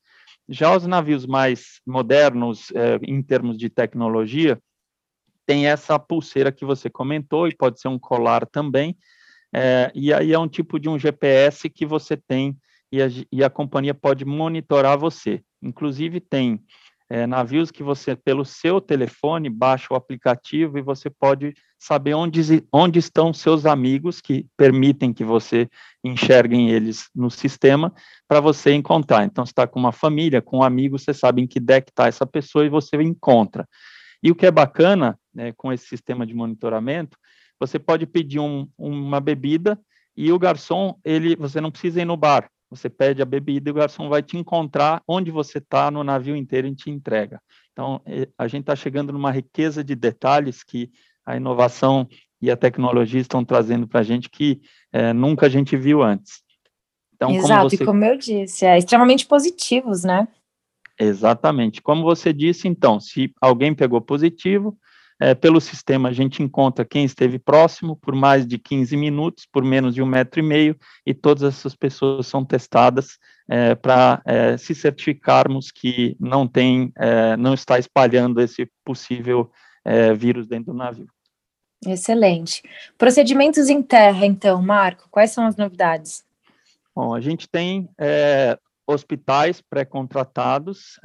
Já 0.48 0.76
os 0.76 0.87
navios 0.87 1.26
mais 1.26 1.81
modernos, 1.87 2.70
uh, 2.70 2.98
em 3.02 3.22
termos 3.22 3.57
de 3.57 3.68
tecnologia, 3.68 4.61
tem 5.46 5.66
essa 5.66 5.98
pulseira 5.98 6.52
que 6.52 6.64
você 6.64 6.88
comentou 6.88 7.48
e 7.48 7.55
pode 7.55 7.81
ser 7.81 7.88
um 7.88 7.98
colar 7.98 8.46
também, 8.46 8.96
é, 9.55 9.92
e 9.94 10.12
aí 10.12 10.33
é 10.33 10.38
um 10.38 10.48
tipo 10.48 10.81
de 10.81 10.88
um 10.88 10.98
GPS 10.98 11.68
que 11.68 11.85
você 11.85 12.16
tem 12.16 12.57
e 12.90 13.02
a, 13.02 13.07
e 13.31 13.44
a 13.44 13.50
companhia 13.50 13.92
pode 13.92 14.24
monitorar 14.24 14.98
você. 14.98 15.42
Inclusive 15.62 16.20
tem 16.20 16.61
é, 17.12 17.27
navios 17.27 17.70
que 17.70 17.83
você, 17.83 18.16
pelo 18.16 18.42
seu 18.42 18.81
telefone, 18.81 19.51
baixa 19.51 19.88
o 19.90 19.94
aplicativo 19.94 20.79
e 20.79 20.83
você 20.83 21.11
pode 21.11 21.53
saber 21.79 22.14
onde, 22.14 22.66
onde 22.72 22.98
estão 22.98 23.35
seus 23.35 23.66
amigos 23.66 24.18
que 24.18 24.46
permitem 24.57 25.12
que 25.12 25.22
você 25.22 25.68
enxerguem 26.03 26.70
eles 26.70 27.11
no 27.14 27.31
sistema 27.31 27.92
para 28.27 28.40
você 28.40 28.72
encontrar. 28.72 29.25
Então, 29.27 29.44
está 29.44 29.66
com 29.66 29.79
uma 29.79 29.92
família, 29.92 30.40
com 30.40 30.61
um 30.61 30.62
amigo, 30.62 30.98
você 30.98 31.12
sabe 31.12 31.42
em 31.42 31.46
que 31.46 31.61
deck 31.61 31.90
está 31.90 32.07
essa 32.07 32.27
pessoa 32.27 32.64
e 32.64 32.70
você 32.70 32.96
encontra. 33.03 33.68
E 34.22 34.31
o 34.31 34.35
que 34.35 34.46
é 34.46 34.51
bacana 34.51 35.18
né, 35.35 35.53
com 35.55 35.70
esse 35.70 35.85
sistema 35.85 36.25
de 36.25 36.33
monitoramento, 36.33 37.18
você 37.61 37.79
pode 37.79 38.07
pedir 38.07 38.38
um, 38.38 38.66
uma 38.79 39.20
bebida 39.20 39.79
e 40.16 40.33
o 40.33 40.38
garçom, 40.38 40.98
ele, 41.05 41.37
você 41.37 41.61
não 41.61 41.70
precisa 41.70 42.01
ir 42.01 42.07
no 42.07 42.16
bar, 42.16 42.48
você 42.76 42.88
pede 42.88 43.20
a 43.20 43.26
bebida 43.26 43.68
e 43.68 43.72
o 43.72 43.74
garçom 43.74 44.08
vai 44.08 44.22
te 44.22 44.38
encontrar 44.38 45.02
onde 45.06 45.30
você 45.30 45.58
está 45.58 45.90
no 45.90 46.02
navio 46.02 46.35
inteiro 46.35 46.66
e 46.66 46.74
te 46.74 46.90
entrega. 46.90 47.40
Então, 47.72 48.00
a 48.38 48.48
gente 48.48 48.62
está 48.62 48.74
chegando 48.74 49.12
numa 49.12 49.30
riqueza 49.30 49.85
de 49.85 49.94
detalhes 49.94 50.62
que 50.64 50.90
a 51.24 51.37
inovação 51.37 52.08
e 52.40 52.50
a 52.50 52.56
tecnologia 52.56 53.20
estão 53.20 53.44
trazendo 53.44 53.87
para 53.87 54.00
a 54.00 54.02
gente 54.02 54.30
que 54.30 54.61
é, 54.90 55.12
nunca 55.12 55.46
a 55.46 55.48
gente 55.48 55.76
viu 55.76 56.02
antes. 56.02 56.42
Então, 57.14 57.30
Exato, 57.30 57.50
como 57.50 57.70
você... 57.70 57.76
e 57.76 57.87
como 57.87 58.04
eu 58.04 58.16
disse, 58.16 58.64
é 58.64 58.78
extremamente 58.78 59.26
positivos, 59.26 60.02
né? 60.02 60.26
Exatamente. 60.98 61.82
Como 61.82 62.02
você 62.02 62.32
disse, 62.32 62.66
então, 62.68 62.98
se 62.98 63.32
alguém 63.40 63.74
pegou 63.74 64.00
positivo, 64.00 64.76
é, 65.22 65.37
pelo 65.37 65.61
sistema 65.61 66.08
a 66.08 66.12
gente 66.12 66.42
encontra 66.42 66.85
quem 66.85 67.04
esteve 67.04 67.38
próximo 67.38 67.94
por 67.94 68.12
mais 68.12 68.44
de 68.44 68.58
15 68.58 68.96
minutos, 68.96 69.46
por 69.46 69.62
menos 69.62 69.94
de 69.94 70.02
um 70.02 70.06
metro 70.06 70.40
e 70.40 70.42
meio, 70.42 70.76
e 71.06 71.14
todas 71.14 71.44
essas 71.44 71.76
pessoas 71.76 72.26
são 72.26 72.44
testadas 72.44 73.18
é, 73.48 73.76
para 73.76 74.20
é, 74.24 74.56
se 74.56 74.74
certificarmos 74.74 75.70
que 75.70 76.16
não 76.18 76.48
tem, 76.48 76.92
é, 76.96 77.37
não 77.37 77.54
está 77.54 77.78
espalhando 77.78 78.40
esse 78.40 78.68
possível 78.85 79.48
é, 79.85 80.12
vírus 80.12 80.48
dentro 80.48 80.72
do 80.72 80.78
navio. 80.78 81.06
Excelente. 81.87 82.61
Procedimentos 82.98 83.68
em 83.68 83.80
terra, 83.80 84.26
então, 84.26 84.61
Marco, 84.61 85.08
quais 85.08 85.30
são 85.30 85.46
as 85.46 85.54
novidades? 85.54 86.24
Bom, 86.92 87.14
a 87.14 87.20
gente 87.20 87.48
tem 87.48 87.88
é, 87.96 88.58
hospitais 88.88 89.61
pré-contratados, 89.61 90.98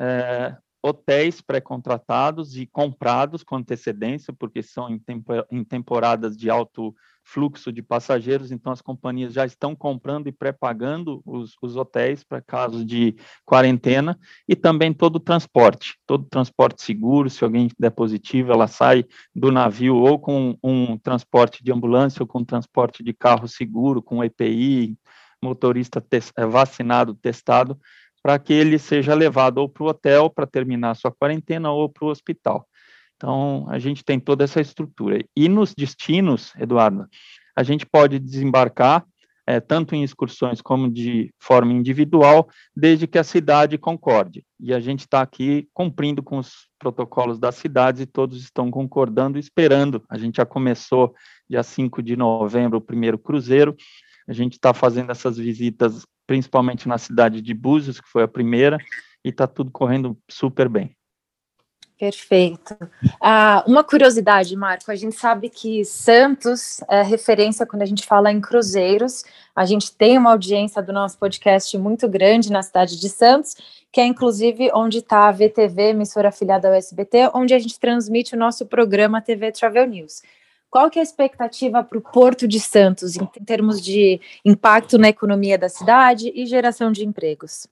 hotéis 0.88 1.42
pré-contratados 1.42 2.58
e 2.58 2.66
comprados 2.66 3.44
com 3.44 3.56
antecedência, 3.56 4.34
porque 4.34 4.64
são 4.64 4.90
em, 4.90 4.98
tempo, 4.98 5.34
em 5.52 5.64
temporadas 5.64 6.38
de 6.38 6.50
alto 6.50 6.96
fluxo 7.28 7.74
de 7.74 7.84
passageiros, 7.84 8.54
então 8.54 8.72
as 8.72 8.82
companhias 8.82 9.34
já 9.34 9.46
estão 9.46 9.76
comprando 9.76 10.28
e 10.28 10.32
pré-pagando 10.32 11.22
os, 11.26 11.56
os, 11.62 11.76
hotéis 11.76 12.24
para 12.24 12.42
casos 12.42 12.86
de 12.86 13.18
quarentena 13.46 14.18
e 14.48 14.56
também 14.56 14.94
todo 14.94 15.18
o 15.18 15.20
transporte, 15.20 15.98
todo 16.06 16.22
o 16.22 16.30
transporte 16.30 16.82
seguro, 16.82 17.30
se 17.30 17.44
alguém 17.44 17.70
der 17.78 17.90
positivo, 17.90 18.54
ela 18.54 18.66
sai 18.66 19.04
do 19.36 19.52
navio 19.52 19.98
ou 19.98 20.18
com 20.18 20.58
um 20.64 20.98
transporte 20.98 21.62
de 21.62 21.72
ambulância 21.72 22.24
ou 22.24 22.28
com 22.28 22.40
um 22.40 22.46
transporte 22.46 23.04
de 23.04 23.14
carro 23.14 23.46
seguro, 23.46 24.02
com 24.02 24.24
EPI, 24.24 24.98
motorista 25.42 26.04
eh, 26.12 26.46
vacinado, 26.46 27.14
testado, 27.14 27.78
para 28.22 28.38
que 28.40 28.54
ele 28.54 28.78
seja 28.78 29.14
levado 29.14 29.60
ou 29.60 29.70
para 29.70 29.84
o 29.84 29.88
hotel 29.88 30.30
para 30.30 30.46
terminar 30.46 30.96
sua 30.96 31.12
quarentena 31.12 31.72
ou 31.72 31.90
para 31.90 32.06
o 32.06 32.10
hospital. 32.10 32.68
Então, 33.16 33.66
a 33.70 33.80
gente 33.80 34.04
tem 34.04 34.20
toda 34.20 34.44
essa 34.44 34.62
estrutura. 34.62 35.24
E 35.36 35.50
nos 35.50 35.74
destinos, 35.74 36.54
Eduardo, 36.56 37.08
a 37.56 37.64
gente 37.64 37.86
pode 37.86 38.20
desembarcar 38.20 39.04
é, 39.48 39.62
tanto 39.62 39.96
em 39.96 40.04
excursões 40.04 40.62
como 40.62 40.92
de 40.92 41.34
forma 41.40 41.72
individual, 41.72 42.50
desde 42.76 43.08
que 43.08 43.18
a 43.18 43.24
cidade 43.24 43.78
concorde. 43.78 44.44
E 44.60 44.74
a 44.74 44.80
gente 44.82 45.00
está 45.00 45.22
aqui 45.22 45.70
cumprindo 45.74 46.22
com 46.22 46.38
os 46.38 46.68
protocolos 46.78 47.40
das 47.40 47.56
cidades 47.56 48.02
e 48.02 48.06
todos 48.06 48.44
estão 48.44 48.70
concordando, 48.70 49.40
esperando. 49.40 50.04
A 50.10 50.18
gente 50.18 50.36
já 50.36 50.46
começou 50.46 51.16
dia 51.50 51.64
5 51.64 52.04
de 52.04 52.18
novembro 52.18 52.78
o 52.78 52.82
primeiro 52.82 53.18
cruzeiro. 53.18 53.74
A 54.28 54.34
gente 54.34 54.54
está 54.54 54.74
fazendo 54.74 55.12
essas 55.12 55.38
visitas 55.38 56.04
principalmente 56.28 56.88
na 56.88 56.98
cidade 56.98 57.42
de 57.42 57.54
Búzios, 57.54 58.02
que 58.02 58.10
foi 58.10 58.24
a 58.24 58.28
primeira, 58.28 58.78
e 59.24 59.30
está 59.30 59.48
tudo 59.48 59.72
correndo 59.72 60.18
super 60.30 60.68
bem. 60.68 60.98
Perfeito. 62.00 62.78
Ah, 63.20 63.64
uma 63.66 63.84
curiosidade, 63.84 64.56
Marco, 64.56 64.92
a 64.92 64.96
gente 64.96 65.16
sabe 65.16 65.50
que 65.50 65.84
Santos 65.84 66.80
é 66.88 67.02
referência 67.02 67.66
quando 67.66 67.82
a 67.82 67.88
gente 67.88 68.06
fala 68.06 68.32
em 68.32 68.40
cruzeiros. 68.40 69.24
A 69.56 69.66
gente 69.66 69.92
tem 69.96 70.16
uma 70.16 70.30
audiência 70.30 70.80
do 70.84 70.94
nosso 70.94 71.18
podcast 71.18 71.76
muito 71.76 72.08
grande 72.08 72.52
na 72.52 72.62
cidade 72.62 73.00
de 73.00 73.10
Santos, 73.10 73.56
que 73.92 74.00
é 74.00 74.06
inclusive 74.06 74.70
onde 74.76 75.00
está 75.00 75.28
a 75.28 75.32
VTV, 75.32 75.90
emissora 75.90 76.30
afiliada 76.30 76.68
ao 76.68 76.74
SBT, 76.76 77.32
onde 77.34 77.56
a 77.56 77.60
gente 77.60 77.80
transmite 77.80 78.36
o 78.36 78.38
nosso 78.38 78.68
programa 78.68 79.20
TV 79.20 79.52
Travel 79.52 79.88
News. 79.88 80.22
Qual 80.70 80.90
que 80.90 81.00
é 81.00 81.02
a 81.02 81.04
expectativa 81.04 81.84
para 81.84 81.98
o 81.98 82.02
Porto 82.02 82.48
de 82.48 82.60
Santos 82.60 83.16
em 83.16 83.26
termos 83.46 83.82
de 83.82 84.20
impacto 84.44 84.98
na 84.98 85.10
economia 85.10 85.58
da 85.58 85.70
cidade 85.70 86.32
e 86.36 86.46
geração 86.46 86.92
de 86.92 87.06
empregos? 87.06 87.68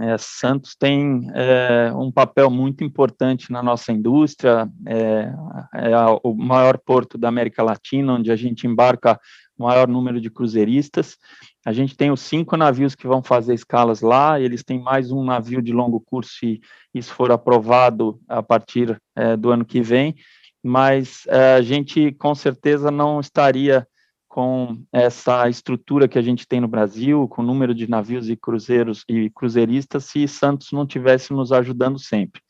É, 0.00 0.16
Santos 0.16 0.74
tem 0.74 1.30
é, 1.34 1.92
um 1.94 2.10
papel 2.10 2.50
muito 2.50 2.82
importante 2.82 3.52
na 3.52 3.62
nossa 3.62 3.92
indústria, 3.92 4.70
é, 4.86 5.32
é, 5.74 5.96
o 6.22 6.34
maior 6.34 6.78
porto 6.78 7.18
da 7.18 7.28
América 7.28 7.62
Latina, 7.62 8.14
onde 8.14 8.32
a 8.32 8.36
gente 8.36 8.66
embarca 8.66 9.20
o 9.58 9.64
maior 9.64 9.86
número 9.86 10.20
de 10.20 10.30
cruzeiristas. 10.30 11.18
A 11.64 11.72
gente 11.72 11.96
tem 11.96 12.10
os 12.10 12.20
cinco 12.20 12.56
navios 12.56 12.94
que 12.94 13.06
vão 13.06 13.22
fazer 13.22 13.54
escalas 13.54 14.00
lá, 14.00 14.40
eles 14.40 14.64
têm 14.64 14.80
mais 14.80 15.12
um 15.12 15.22
navio 15.22 15.60
de 15.60 15.72
longo 15.72 16.00
curso, 16.00 16.32
se 16.38 16.60
isso 16.94 17.12
for 17.14 17.30
aprovado 17.30 18.18
a 18.28 18.42
partir 18.42 18.98
é, 19.14 19.36
do 19.36 19.50
ano 19.50 19.64
que 19.64 19.82
vem, 19.82 20.14
mas 20.62 21.24
é, 21.26 21.54
a 21.54 21.62
gente 21.62 22.12
com 22.12 22.34
certeza 22.34 22.90
não 22.90 23.20
estaria 23.20 23.86
com 24.28 24.82
essa 24.90 25.46
estrutura 25.48 26.08
que 26.08 26.18
a 26.18 26.22
gente 26.22 26.46
tem 26.46 26.58
no 26.58 26.68
Brasil, 26.68 27.28
com 27.28 27.42
o 27.42 27.44
número 27.44 27.74
de 27.74 27.86
navios 27.86 28.30
e 28.30 28.36
cruzeiros 28.36 29.04
e 29.06 29.28
cruzeiristas, 29.28 30.06
se 30.06 30.26
Santos 30.26 30.72
não 30.72 30.86
tivesse 30.86 31.34
nos 31.34 31.52
ajudando 31.52 31.98
sempre. 31.98 32.40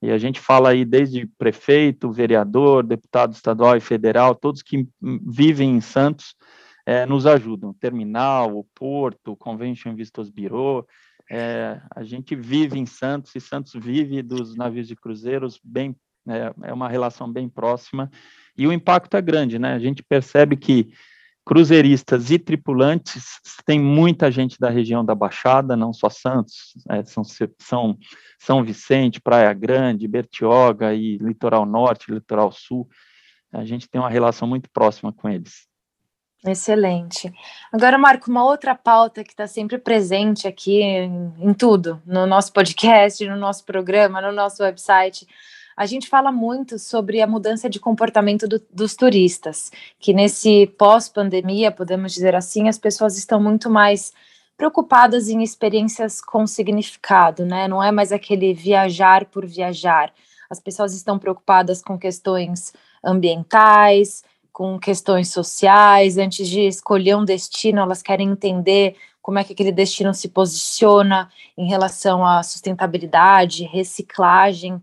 E 0.00 0.10
a 0.10 0.18
gente 0.18 0.38
fala 0.38 0.70
aí 0.70 0.84
desde 0.84 1.26
prefeito, 1.38 2.12
vereador, 2.12 2.84
deputado 2.84 3.32
estadual 3.32 3.76
e 3.76 3.80
federal, 3.80 4.34
todos 4.34 4.62
que 4.62 4.86
vivem 5.00 5.76
em 5.76 5.80
Santos 5.80 6.36
é, 6.86 7.06
nos 7.06 7.26
ajudam. 7.26 7.70
O 7.70 7.74
terminal, 7.74 8.56
o 8.56 8.64
porto, 8.74 9.32
o 9.32 9.36
Convention 9.36 9.94
Vistos 9.94 10.28
Bureau, 10.30 10.86
é, 11.30 11.80
a 11.94 12.02
gente 12.04 12.36
vive 12.36 12.78
em 12.78 12.86
Santos 12.86 13.34
e 13.34 13.40
Santos 13.40 13.72
vive 13.74 14.22
dos 14.22 14.54
navios 14.54 14.86
de 14.86 14.94
cruzeiros 14.94 15.58
bem 15.62 15.96
é, 16.28 16.52
é 16.64 16.72
uma 16.72 16.88
relação 16.88 17.30
bem 17.30 17.48
próxima 17.48 18.10
e 18.56 18.66
o 18.66 18.72
impacto 18.72 19.16
é 19.16 19.22
grande, 19.22 19.58
né? 19.58 19.74
A 19.74 19.78
gente 19.78 20.02
percebe 20.02 20.56
que 20.56 20.92
cruzeiristas 21.44 22.30
e 22.30 22.38
tripulantes 22.38 23.40
tem 23.64 23.80
muita 23.80 24.30
gente 24.30 24.58
da 24.58 24.70
região 24.70 25.04
da 25.04 25.14
Baixada, 25.14 25.76
não 25.76 25.92
só 25.92 26.08
Santos, 26.08 26.74
é, 26.88 27.02
são, 27.04 27.24
são 27.58 27.98
São 28.38 28.64
Vicente, 28.64 29.20
Praia 29.20 29.52
Grande, 29.52 30.06
Bertioga 30.06 30.94
e 30.94 31.16
Litoral 31.18 31.66
Norte, 31.66 32.12
Litoral 32.12 32.52
Sul. 32.52 32.88
A 33.52 33.64
gente 33.64 33.88
tem 33.88 34.00
uma 34.00 34.10
relação 34.10 34.46
muito 34.46 34.70
próxima 34.70 35.12
com 35.12 35.28
eles. 35.28 35.66
Excelente. 36.44 37.32
Agora, 37.72 37.96
Marco, 37.96 38.28
uma 38.28 38.44
outra 38.44 38.74
pauta 38.74 39.22
que 39.22 39.30
está 39.30 39.46
sempre 39.46 39.78
presente 39.78 40.48
aqui 40.48 40.82
em, 40.82 41.32
em 41.38 41.54
tudo, 41.54 42.02
no 42.04 42.26
nosso 42.26 42.52
podcast, 42.52 43.24
no 43.28 43.36
nosso 43.36 43.64
programa, 43.64 44.20
no 44.20 44.32
nosso 44.32 44.62
website, 44.62 45.26
a 45.82 45.86
gente 45.86 46.08
fala 46.08 46.30
muito 46.30 46.78
sobre 46.78 47.20
a 47.20 47.26
mudança 47.26 47.68
de 47.68 47.80
comportamento 47.80 48.46
do, 48.46 48.62
dos 48.72 48.94
turistas, 48.94 49.72
que 49.98 50.14
nesse 50.14 50.68
pós-pandemia, 50.78 51.72
podemos 51.72 52.12
dizer 52.12 52.36
assim, 52.36 52.68
as 52.68 52.78
pessoas 52.78 53.18
estão 53.18 53.42
muito 53.42 53.68
mais 53.68 54.12
preocupadas 54.56 55.28
em 55.28 55.42
experiências 55.42 56.20
com 56.20 56.46
significado, 56.46 57.44
né? 57.44 57.66
Não 57.66 57.82
é 57.82 57.90
mais 57.90 58.12
aquele 58.12 58.54
viajar 58.54 59.24
por 59.24 59.44
viajar. 59.44 60.12
As 60.48 60.60
pessoas 60.60 60.94
estão 60.94 61.18
preocupadas 61.18 61.82
com 61.82 61.98
questões 61.98 62.72
ambientais, 63.04 64.22
com 64.52 64.78
questões 64.78 65.32
sociais. 65.32 66.16
Antes 66.16 66.46
de 66.46 66.60
escolher 66.60 67.16
um 67.16 67.24
destino, 67.24 67.80
elas 67.80 68.02
querem 68.02 68.30
entender 68.30 68.94
como 69.20 69.40
é 69.40 69.42
que 69.42 69.52
aquele 69.52 69.72
destino 69.72 70.14
se 70.14 70.28
posiciona 70.28 71.28
em 71.58 71.66
relação 71.66 72.24
à 72.24 72.40
sustentabilidade, 72.44 73.64
reciclagem. 73.64 74.80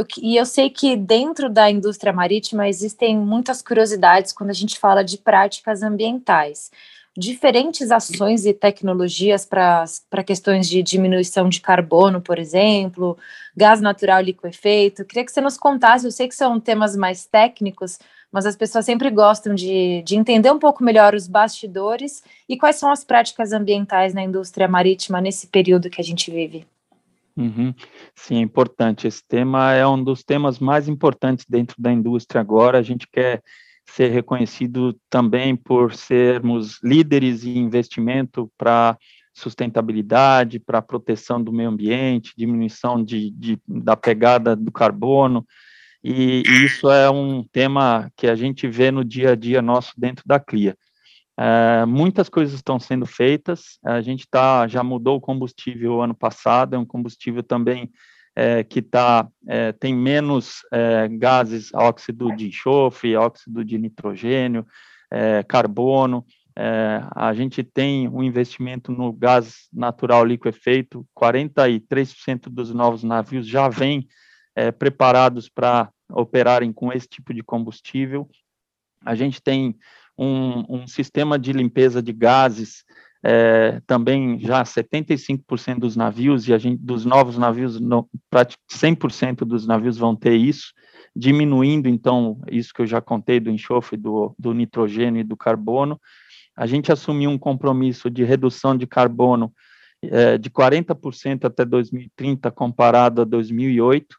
Eu, 0.00 0.06
e 0.22 0.36
eu 0.36 0.46
sei 0.46 0.70
que 0.70 0.96
dentro 0.96 1.50
da 1.50 1.70
indústria 1.70 2.10
marítima 2.10 2.66
existem 2.66 3.18
muitas 3.18 3.60
curiosidades 3.60 4.32
quando 4.32 4.48
a 4.48 4.54
gente 4.54 4.78
fala 4.78 5.04
de 5.04 5.18
práticas 5.18 5.82
ambientais. 5.82 6.70
Diferentes 7.14 7.90
ações 7.90 8.46
e 8.46 8.54
tecnologias 8.54 9.44
para 9.44 10.24
questões 10.24 10.66
de 10.70 10.82
diminuição 10.82 11.50
de 11.50 11.60
carbono, 11.60 12.18
por 12.18 12.38
exemplo, 12.38 13.18
gás 13.54 13.82
natural 13.82 14.22
liquefeito. 14.22 15.04
Queria 15.04 15.24
que 15.24 15.32
você 15.32 15.40
nos 15.42 15.58
contasse, 15.58 16.06
eu 16.06 16.10
sei 16.10 16.28
que 16.28 16.34
são 16.34 16.58
temas 16.58 16.96
mais 16.96 17.26
técnicos, 17.26 17.98
mas 18.32 18.46
as 18.46 18.56
pessoas 18.56 18.86
sempre 18.86 19.10
gostam 19.10 19.54
de, 19.54 20.02
de 20.02 20.16
entender 20.16 20.50
um 20.50 20.58
pouco 20.58 20.82
melhor 20.82 21.14
os 21.14 21.26
bastidores 21.28 22.22
e 22.48 22.56
quais 22.56 22.76
são 22.76 22.90
as 22.90 23.04
práticas 23.04 23.52
ambientais 23.52 24.14
na 24.14 24.22
indústria 24.22 24.66
marítima 24.66 25.20
nesse 25.20 25.48
período 25.48 25.90
que 25.90 26.00
a 26.00 26.04
gente 26.04 26.30
vive. 26.30 26.66
Uhum. 27.36 27.74
Sim, 28.14 28.36
é 28.36 28.40
importante. 28.40 29.06
Esse 29.06 29.22
tema 29.26 29.72
é 29.72 29.86
um 29.86 30.02
dos 30.02 30.22
temas 30.22 30.58
mais 30.58 30.88
importantes 30.88 31.44
dentro 31.48 31.80
da 31.80 31.92
indústria 31.92 32.40
agora. 32.40 32.78
A 32.78 32.82
gente 32.82 33.06
quer 33.10 33.42
ser 33.86 34.08
reconhecido 34.08 34.96
também 35.08 35.56
por 35.56 35.94
sermos 35.94 36.80
líderes 36.82 37.44
em 37.44 37.58
investimento 37.58 38.50
para 38.56 38.96
sustentabilidade, 39.32 40.58
para 40.58 40.82
proteção 40.82 41.42
do 41.42 41.52
meio 41.52 41.70
ambiente, 41.70 42.34
diminuição 42.36 43.02
de, 43.02 43.30
de, 43.30 43.58
da 43.66 43.96
pegada 43.96 44.54
do 44.54 44.70
carbono. 44.70 45.46
E, 46.02 46.42
e, 46.46 46.64
isso 46.64 46.90
é 46.90 47.10
um 47.10 47.44
tema 47.44 48.10
que 48.16 48.26
a 48.26 48.34
gente 48.34 48.66
vê 48.66 48.90
no 48.90 49.04
dia 49.04 49.32
a 49.32 49.34
dia 49.34 49.60
nosso 49.60 49.92
dentro 49.96 50.24
da 50.26 50.40
CLIA. 50.40 50.76
É, 51.38 51.84
muitas 51.86 52.28
coisas 52.28 52.54
estão 52.54 52.78
sendo 52.78 53.06
feitas. 53.06 53.78
A 53.84 54.00
gente 54.00 54.26
tá, 54.28 54.66
já 54.68 54.82
mudou 54.82 55.16
o 55.16 55.20
combustível 55.20 56.02
ano 56.02 56.14
passado, 56.14 56.74
é 56.74 56.78
um 56.78 56.84
combustível 56.84 57.42
também 57.42 57.90
é, 58.34 58.62
que 58.62 58.80
tá, 58.80 59.28
é, 59.48 59.72
tem 59.72 59.94
menos 59.94 60.60
é, 60.72 61.08
gases, 61.08 61.72
óxido 61.74 62.34
de 62.34 62.48
enxofre, 62.48 63.16
óxido 63.16 63.64
de 63.64 63.76
nitrogênio, 63.78 64.66
é, 65.10 65.42
carbono. 65.42 66.24
É, 66.56 67.02
a 67.14 67.32
gente 67.32 67.62
tem 67.62 68.08
um 68.08 68.22
investimento 68.22 68.92
no 68.92 69.12
gás 69.12 69.68
natural 69.72 70.24
liquefeito, 70.24 71.06
43% 71.18 72.48
dos 72.48 72.72
novos 72.72 73.02
navios 73.02 73.46
já 73.46 73.68
vêm 73.68 74.06
preparados 74.78 75.48
para 75.48 75.90
operarem 76.10 76.70
com 76.72 76.92
esse 76.92 77.08
tipo 77.08 77.32
de 77.32 77.42
combustível. 77.42 78.28
A 79.02 79.14
gente 79.14 79.40
tem 79.40 79.74
um, 80.18 80.64
um 80.68 80.86
sistema 80.86 81.38
de 81.38 81.52
limpeza 81.52 82.02
de 82.02 82.12
gases, 82.12 82.84
é, 83.22 83.80
também 83.86 84.38
já 84.40 84.62
75% 84.62 85.78
dos 85.78 85.96
navios, 85.96 86.48
e 86.48 86.54
a 86.54 86.58
gente, 86.58 86.80
dos 86.80 87.04
novos 87.04 87.36
navios, 87.36 87.80
no, 87.80 88.08
100% 88.70 89.44
dos 89.44 89.66
navios 89.66 89.98
vão 89.98 90.16
ter 90.16 90.34
isso, 90.34 90.72
diminuindo, 91.14 91.88
então, 91.88 92.40
isso 92.50 92.72
que 92.72 92.82
eu 92.82 92.86
já 92.86 93.00
contei 93.00 93.40
do 93.40 93.50
enxofre, 93.50 93.96
do, 93.96 94.34
do 94.38 94.54
nitrogênio 94.54 95.20
e 95.20 95.24
do 95.24 95.36
carbono. 95.36 96.00
A 96.56 96.66
gente 96.66 96.92
assumiu 96.92 97.30
um 97.30 97.38
compromisso 97.38 98.08
de 98.08 98.24
redução 98.24 98.76
de 98.76 98.86
carbono 98.86 99.52
é, 100.02 100.38
de 100.38 100.48
40% 100.50 101.44
até 101.44 101.64
2030, 101.64 102.50
comparado 102.50 103.22
a 103.22 103.24
2008, 103.24 104.16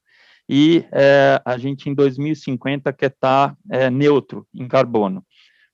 e 0.48 0.86
é, 0.92 1.42
a 1.46 1.58
gente 1.58 1.90
em 1.90 1.94
2050 1.94 2.92
quer 2.94 3.08
estar 3.08 3.50
tá, 3.50 3.58
é, 3.70 3.90
neutro 3.90 4.46
em 4.54 4.68
carbono. 4.68 5.26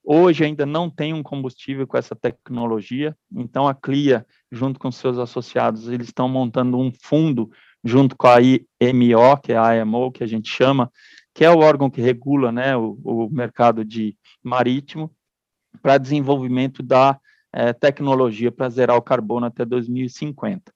Hoje 0.10 0.46
ainda 0.46 0.66
não 0.66 0.90
tem 0.90 1.14
um 1.14 1.22
combustível 1.22 1.86
com 1.86 1.98
essa 1.98 2.16
tecnologia, 2.16 3.14
então 3.30 3.68
a 3.68 3.74
CLIA, 3.74 4.26
junto 4.50 4.80
com 4.80 4.90
seus 4.90 5.18
associados, 5.18 5.90
eles 5.90 6.08
estão 6.08 6.30
montando 6.30 6.80
um 6.80 6.94
fundo 7.04 7.52
junto 7.84 8.16
com 8.16 8.26
a 8.26 8.42
IMO, 8.42 9.38
que 9.44 9.52
é 9.52 9.58
a 9.58 9.76
IMO, 9.76 10.10
que 10.10 10.24
a 10.24 10.28
gente 10.28 10.50
chama, 10.50 10.90
que 11.34 11.44
é 11.44 11.52
o 11.52 11.60
órgão 11.60 11.90
que 11.90 12.00
regula 12.00 12.54
né, 12.54 12.74
o, 12.78 12.98
o 13.04 13.30
mercado 13.30 13.84
de 13.84 14.16
marítimo, 14.42 15.14
para 15.82 15.98
desenvolvimento 15.98 16.82
da 16.82 17.20
é, 17.52 17.74
tecnologia 17.74 18.50
para 18.50 18.70
zerar 18.70 18.96
o 18.96 19.02
carbono 19.02 19.46
até 19.46 19.66
2050. 19.66 20.72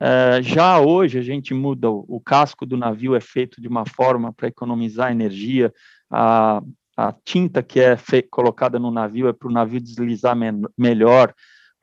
É, 0.00 0.42
já 0.42 0.80
hoje 0.80 1.16
a 1.16 1.22
gente 1.22 1.54
muda, 1.54 1.88
o, 1.88 2.04
o 2.08 2.20
casco 2.20 2.66
do 2.66 2.76
navio 2.76 3.14
é 3.14 3.20
feito 3.20 3.60
de 3.60 3.68
uma 3.68 3.86
forma 3.86 4.32
para 4.32 4.48
economizar 4.48 5.12
energia, 5.12 5.72
a, 6.10 6.60
a 6.96 7.12
tinta 7.24 7.62
que 7.62 7.80
é 7.80 7.96
colocada 8.30 8.78
no 8.78 8.90
navio 8.90 9.28
é 9.28 9.32
para 9.32 9.48
o 9.48 9.52
navio 9.52 9.80
deslizar 9.80 10.36
me 10.36 10.46
melhor, 10.76 11.34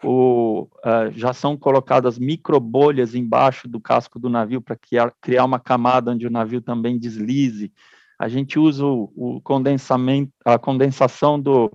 o, 0.03 0.67
uh, 0.83 1.11
já 1.11 1.33
são 1.33 1.55
colocadas 1.55 2.17
microbolhas 2.17 3.13
embaixo 3.13 3.67
do 3.67 3.79
casco 3.79 4.17
do 4.17 4.29
navio 4.29 4.61
para 4.61 4.75
criar, 4.75 5.13
criar 5.21 5.45
uma 5.45 5.59
camada 5.59 6.11
onde 6.11 6.25
o 6.25 6.31
navio 6.31 6.61
também 6.61 6.97
deslize. 6.97 7.71
A 8.17 8.27
gente 8.27 8.57
usa 8.57 8.85
o, 8.85 9.11
o 9.15 9.41
condensamento, 9.41 10.31
a 10.43 10.57
condensação 10.57 11.39
do, 11.39 11.71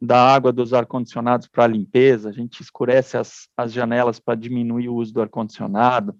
da 0.00 0.34
água 0.34 0.52
dos 0.52 0.74
ar-condicionados 0.74 1.46
para 1.46 1.66
limpeza, 1.66 2.28
a 2.28 2.32
gente 2.32 2.60
escurece 2.60 3.16
as, 3.16 3.48
as 3.56 3.72
janelas 3.72 4.18
para 4.18 4.34
diminuir 4.34 4.88
o 4.88 4.94
uso 4.94 5.14
do 5.14 5.22
ar-condicionado, 5.22 6.14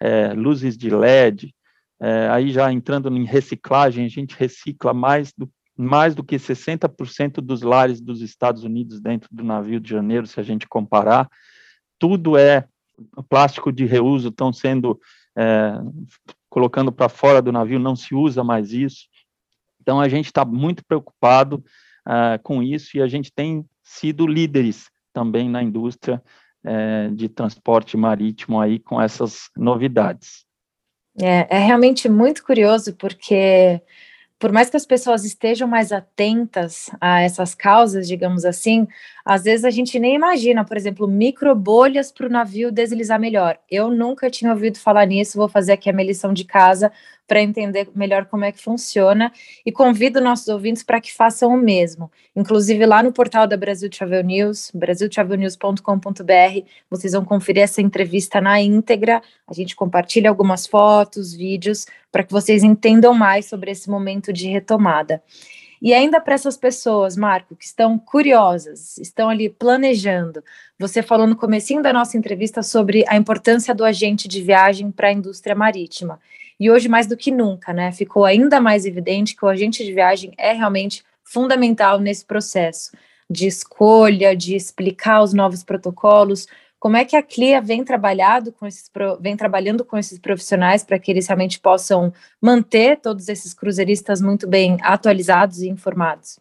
é, 0.00 0.32
luzes 0.32 0.76
de 0.76 0.90
LED, 0.90 1.54
é, 2.00 2.28
aí 2.30 2.50
já 2.50 2.72
entrando 2.72 3.08
em 3.16 3.24
reciclagem, 3.24 4.04
a 4.04 4.08
gente 4.08 4.36
recicla 4.38 4.92
mais 4.92 5.32
do 5.36 5.50
mais 5.78 6.14
do 6.14 6.24
que 6.24 6.36
60% 6.36 7.34
dos 7.40 7.62
lares 7.62 8.00
dos 8.00 8.20
Estados 8.20 8.64
Unidos 8.64 9.00
dentro 9.00 9.28
do 9.32 9.44
navio 9.44 9.78
de 9.78 9.88
janeiro, 9.88 10.26
se 10.26 10.40
a 10.40 10.42
gente 10.42 10.66
comparar. 10.66 11.28
Tudo 11.98 12.36
é 12.36 12.66
plástico 13.28 13.70
de 13.70 13.84
reuso, 13.84 14.28
estão 14.28 14.52
sendo 14.52 15.00
é, 15.36 15.72
colocando 16.50 16.90
para 16.90 17.08
fora 17.08 17.40
do 17.40 17.52
navio, 17.52 17.78
não 17.78 17.94
se 17.94 18.14
usa 18.14 18.42
mais 18.42 18.72
isso. 18.72 19.06
Então 19.80 20.00
a 20.00 20.08
gente 20.08 20.26
está 20.26 20.44
muito 20.44 20.84
preocupado 20.84 21.64
uh, 22.06 22.42
com 22.42 22.62
isso 22.62 22.96
e 22.96 23.02
a 23.02 23.06
gente 23.06 23.32
tem 23.32 23.64
sido 23.82 24.26
líderes 24.26 24.90
também 25.12 25.48
na 25.48 25.62
indústria 25.62 26.22
uh, 26.64 27.14
de 27.14 27.28
transporte 27.28 27.96
marítimo 27.96 28.60
aí 28.60 28.78
com 28.78 29.00
essas 29.00 29.48
novidades. 29.56 30.44
É, 31.20 31.56
é 31.56 31.58
realmente 31.58 32.08
muito 32.08 32.44
curioso 32.44 32.94
porque 32.96 33.80
por 34.38 34.52
mais 34.52 34.70
que 34.70 34.76
as 34.76 34.86
pessoas 34.86 35.24
estejam 35.24 35.66
mais 35.66 35.90
atentas 35.90 36.90
a 37.00 37.20
essas 37.22 37.54
causas, 37.54 38.06
digamos 38.06 38.44
assim, 38.44 38.86
às 39.24 39.42
vezes 39.42 39.64
a 39.64 39.70
gente 39.70 39.98
nem 39.98 40.14
imagina, 40.14 40.64
por 40.64 40.76
exemplo, 40.76 41.08
microbolhas 41.08 42.12
para 42.12 42.26
o 42.26 42.30
navio 42.30 42.70
deslizar 42.70 43.18
melhor. 43.18 43.58
Eu 43.68 43.90
nunca 43.90 44.30
tinha 44.30 44.52
ouvido 44.52 44.78
falar 44.78 45.06
nisso, 45.06 45.38
vou 45.38 45.48
fazer 45.48 45.72
aqui 45.72 45.90
a 45.90 45.92
minha 45.92 46.06
lição 46.06 46.32
de 46.32 46.44
casa 46.44 46.92
para 47.28 47.42
entender 47.42 47.88
melhor 47.94 48.24
como 48.24 48.44
é 48.44 48.50
que 48.50 48.60
funciona 48.60 49.30
e 49.64 49.70
convido 49.70 50.20
nossos 50.20 50.48
ouvintes 50.48 50.82
para 50.82 51.00
que 51.00 51.14
façam 51.14 51.54
o 51.54 51.56
mesmo. 51.58 52.10
Inclusive 52.34 52.84
lá 52.86 53.02
no 53.02 53.12
portal 53.12 53.46
da 53.46 53.56
Brasil 53.56 53.90
Travel 53.90 54.24
News, 54.24 54.72
brasiltravelnews.com.br, 54.74 56.66
vocês 56.90 57.12
vão 57.12 57.24
conferir 57.24 57.62
essa 57.62 57.82
entrevista 57.82 58.40
na 58.40 58.60
íntegra. 58.60 59.22
A 59.46 59.52
gente 59.52 59.76
compartilha 59.76 60.30
algumas 60.30 60.66
fotos, 60.66 61.34
vídeos 61.34 61.86
para 62.10 62.24
que 62.24 62.32
vocês 62.32 62.64
entendam 62.64 63.12
mais 63.12 63.46
sobre 63.46 63.70
esse 63.70 63.90
momento 63.90 64.32
de 64.32 64.48
retomada. 64.48 65.22
E 65.80 65.94
ainda 65.94 66.20
para 66.20 66.34
essas 66.34 66.56
pessoas, 66.56 67.16
Marco, 67.16 67.54
que 67.54 67.64
estão 67.64 67.98
curiosas, 67.98 68.98
estão 68.98 69.28
ali 69.28 69.48
planejando. 69.48 70.42
Você 70.78 71.02
falou 71.02 71.26
no 71.26 71.36
comecinho 71.36 71.82
da 71.82 71.92
nossa 71.92 72.16
entrevista 72.16 72.62
sobre 72.62 73.04
a 73.06 73.16
importância 73.16 73.74
do 73.74 73.84
agente 73.84 74.26
de 74.26 74.42
viagem 74.42 74.90
para 74.90 75.08
a 75.08 75.12
indústria 75.12 75.54
marítima. 75.54 76.18
E 76.60 76.70
hoje, 76.70 76.88
mais 76.88 77.06
do 77.06 77.16
que 77.16 77.30
nunca, 77.30 77.72
né, 77.72 77.92
ficou 77.92 78.24
ainda 78.24 78.60
mais 78.60 78.84
evidente 78.84 79.36
que 79.36 79.44
o 79.44 79.48
agente 79.48 79.84
de 79.84 79.92
viagem 79.92 80.32
é 80.36 80.52
realmente 80.52 81.04
fundamental 81.22 82.00
nesse 82.00 82.24
processo 82.24 82.90
de 83.30 83.46
escolha, 83.46 84.34
de 84.34 84.56
explicar 84.56 85.22
os 85.22 85.32
novos 85.32 85.62
protocolos. 85.62 86.46
Como 86.80 86.96
é 86.96 87.04
que 87.04 87.16
a 87.16 87.22
CLIA 87.22 87.60
vem, 87.60 87.84
trabalhado 87.84 88.52
com 88.52 88.66
esses, 88.66 88.90
vem 89.20 89.36
trabalhando 89.36 89.84
com 89.84 89.98
esses 89.98 90.18
profissionais 90.18 90.82
para 90.82 90.98
que 90.98 91.10
eles 91.10 91.26
realmente 91.26 91.60
possam 91.60 92.12
manter 92.40 92.98
todos 93.00 93.28
esses 93.28 93.52
cruzeiristas 93.52 94.20
muito 94.20 94.48
bem 94.48 94.78
atualizados 94.80 95.60
e 95.60 95.68
informados? 95.68 96.38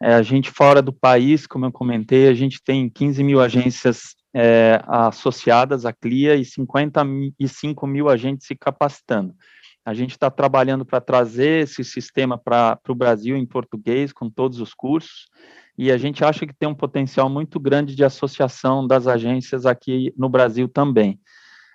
É, 0.00 0.14
a 0.14 0.22
gente 0.22 0.50
fora 0.50 0.80
do 0.80 0.92
país, 0.92 1.46
como 1.46 1.66
eu 1.66 1.72
comentei, 1.72 2.28
a 2.28 2.34
gente 2.34 2.62
tem 2.62 2.88
15 2.88 3.24
mil 3.24 3.40
agências 3.40 4.14
é, 4.34 4.82
associadas 4.86 5.84
à 5.84 5.92
CLIA 5.92 6.36
e 6.36 6.44
55 6.44 7.86
mil 7.86 8.08
agentes 8.08 8.46
se 8.46 8.54
capacitando. 8.54 9.34
A 9.84 9.94
gente 9.94 10.10
está 10.10 10.30
trabalhando 10.30 10.84
para 10.84 11.00
trazer 11.00 11.62
esse 11.62 11.82
sistema 11.82 12.36
para 12.36 12.78
o 12.88 12.94
Brasil 12.94 13.36
em 13.36 13.46
português, 13.46 14.12
com 14.12 14.28
todos 14.28 14.60
os 14.60 14.74
cursos, 14.74 15.26
e 15.78 15.90
a 15.90 15.96
gente 15.96 16.24
acha 16.24 16.46
que 16.46 16.52
tem 16.52 16.68
um 16.68 16.74
potencial 16.74 17.30
muito 17.30 17.58
grande 17.58 17.94
de 17.94 18.04
associação 18.04 18.86
das 18.86 19.06
agências 19.06 19.64
aqui 19.64 20.12
no 20.16 20.28
Brasil 20.28 20.68
também. 20.68 21.18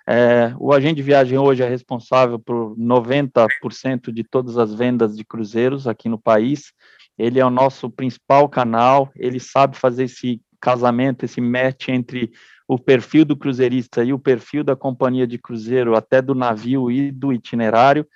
É, 0.06 0.54
o 0.58 0.72
agente 0.72 0.96
de 0.96 1.02
viagem 1.02 1.38
hoje 1.38 1.62
é 1.62 1.68
responsável 1.68 2.38
por 2.38 2.76
90% 2.76 4.12
de 4.12 4.22
todas 4.22 4.58
as 4.58 4.74
vendas 4.74 5.16
de 5.16 5.24
cruzeiros 5.24 5.88
aqui 5.88 6.08
no 6.08 6.18
país. 6.18 6.72
Ele 7.16 7.40
é 7.40 7.44
o 7.44 7.50
nosso 7.50 7.90
principal 7.90 8.48
canal, 8.48 9.10
ele 9.16 9.40
sabe 9.40 9.76
fazer 9.76 10.04
esse 10.04 10.42
casamento, 10.64 11.26
esse 11.26 11.42
match 11.42 11.90
entre 11.90 12.32
o 12.66 12.78
perfil 12.78 13.26
do 13.26 13.36
cruzeirista 13.36 14.02
e 14.02 14.14
o 14.14 14.18
perfil 14.18 14.64
da 14.64 14.74
companhia 14.74 15.26
de 15.26 15.36
cruzeiro, 15.36 15.94
até 15.94 16.22
do 16.22 16.34
navio 16.34 16.90
e 16.90 17.12
do 17.12 17.30
itinerário, 17.34 18.06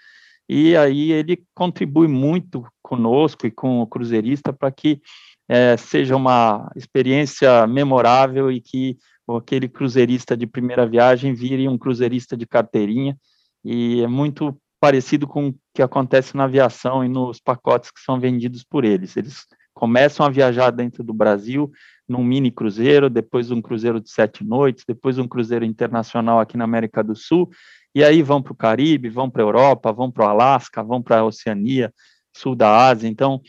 e 0.48 0.74
aí 0.74 1.12
ele 1.12 1.44
contribui 1.54 2.08
muito 2.08 2.64
conosco 2.82 3.46
e 3.46 3.50
com 3.50 3.82
o 3.82 3.86
cruzeirista 3.86 4.50
para 4.50 4.72
que 4.72 5.02
é, 5.46 5.76
seja 5.76 6.16
uma 6.16 6.72
experiência 6.74 7.66
memorável 7.66 8.50
e 8.50 8.62
que 8.62 8.96
aquele 9.28 9.68
cruzeirista 9.68 10.34
de 10.34 10.46
primeira 10.46 10.86
viagem 10.86 11.34
vire 11.34 11.68
um 11.68 11.76
cruzeirista 11.76 12.34
de 12.34 12.46
carteirinha, 12.46 13.14
e 13.62 14.00
é 14.00 14.06
muito 14.06 14.58
parecido 14.80 15.26
com 15.26 15.48
o 15.48 15.54
que 15.74 15.82
acontece 15.82 16.34
na 16.34 16.44
aviação 16.44 17.04
e 17.04 17.08
nos 17.08 17.38
pacotes 17.40 17.90
que 17.90 18.00
são 18.00 18.18
vendidos 18.18 18.64
por 18.64 18.84
eles. 18.84 19.16
Eles 19.16 19.44
começam 19.74 20.24
a 20.24 20.30
viajar 20.30 20.70
dentro 20.70 21.04
do 21.04 21.12
Brasil, 21.12 21.70
num 22.08 22.24
mini 22.24 22.50
cruzeiro, 22.50 23.10
depois 23.10 23.50
um 23.50 23.60
cruzeiro 23.60 24.00
de 24.00 24.10
sete 24.10 24.42
noites, 24.42 24.84
depois 24.86 25.18
um 25.18 25.28
cruzeiro 25.28 25.64
internacional 25.64 26.40
aqui 26.40 26.56
na 26.56 26.64
América 26.64 27.04
do 27.04 27.14
Sul, 27.14 27.50
e 27.94 28.02
aí 28.02 28.22
vão 28.22 28.42
para 28.42 28.52
o 28.52 28.56
Caribe, 28.56 29.08
vão 29.08 29.28
para 29.28 29.42
a 29.42 29.46
Europa, 29.46 29.92
vão 29.92 30.10
para 30.10 30.26
o 30.26 30.28
Alasca, 30.28 30.82
vão 30.82 31.02
para 31.02 31.18
a 31.18 31.24
Oceania, 31.24 31.92
sul 32.34 32.54
da 32.54 32.88
Ásia. 32.88 33.08
Então, 33.08 33.40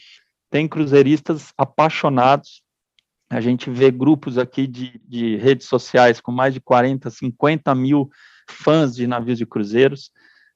tem 0.50 0.68
cruzeiristas 0.68 1.54
apaixonados. 1.58 2.62
A 3.30 3.40
gente 3.40 3.70
vê 3.70 3.92
grupos 3.92 4.38
aqui 4.38 4.66
de, 4.66 5.00
de 5.08 5.36
redes 5.38 5.68
sociais 5.68 6.20
com 6.20 6.32
mais 6.32 6.54
de 6.54 6.60
40, 6.60 7.10
50 7.10 7.76
mil 7.76 8.10
fãs 8.50 8.96
de 8.96 9.06
navios 9.06 9.38
de 9.38 9.46
cruzeiros. 9.46 10.12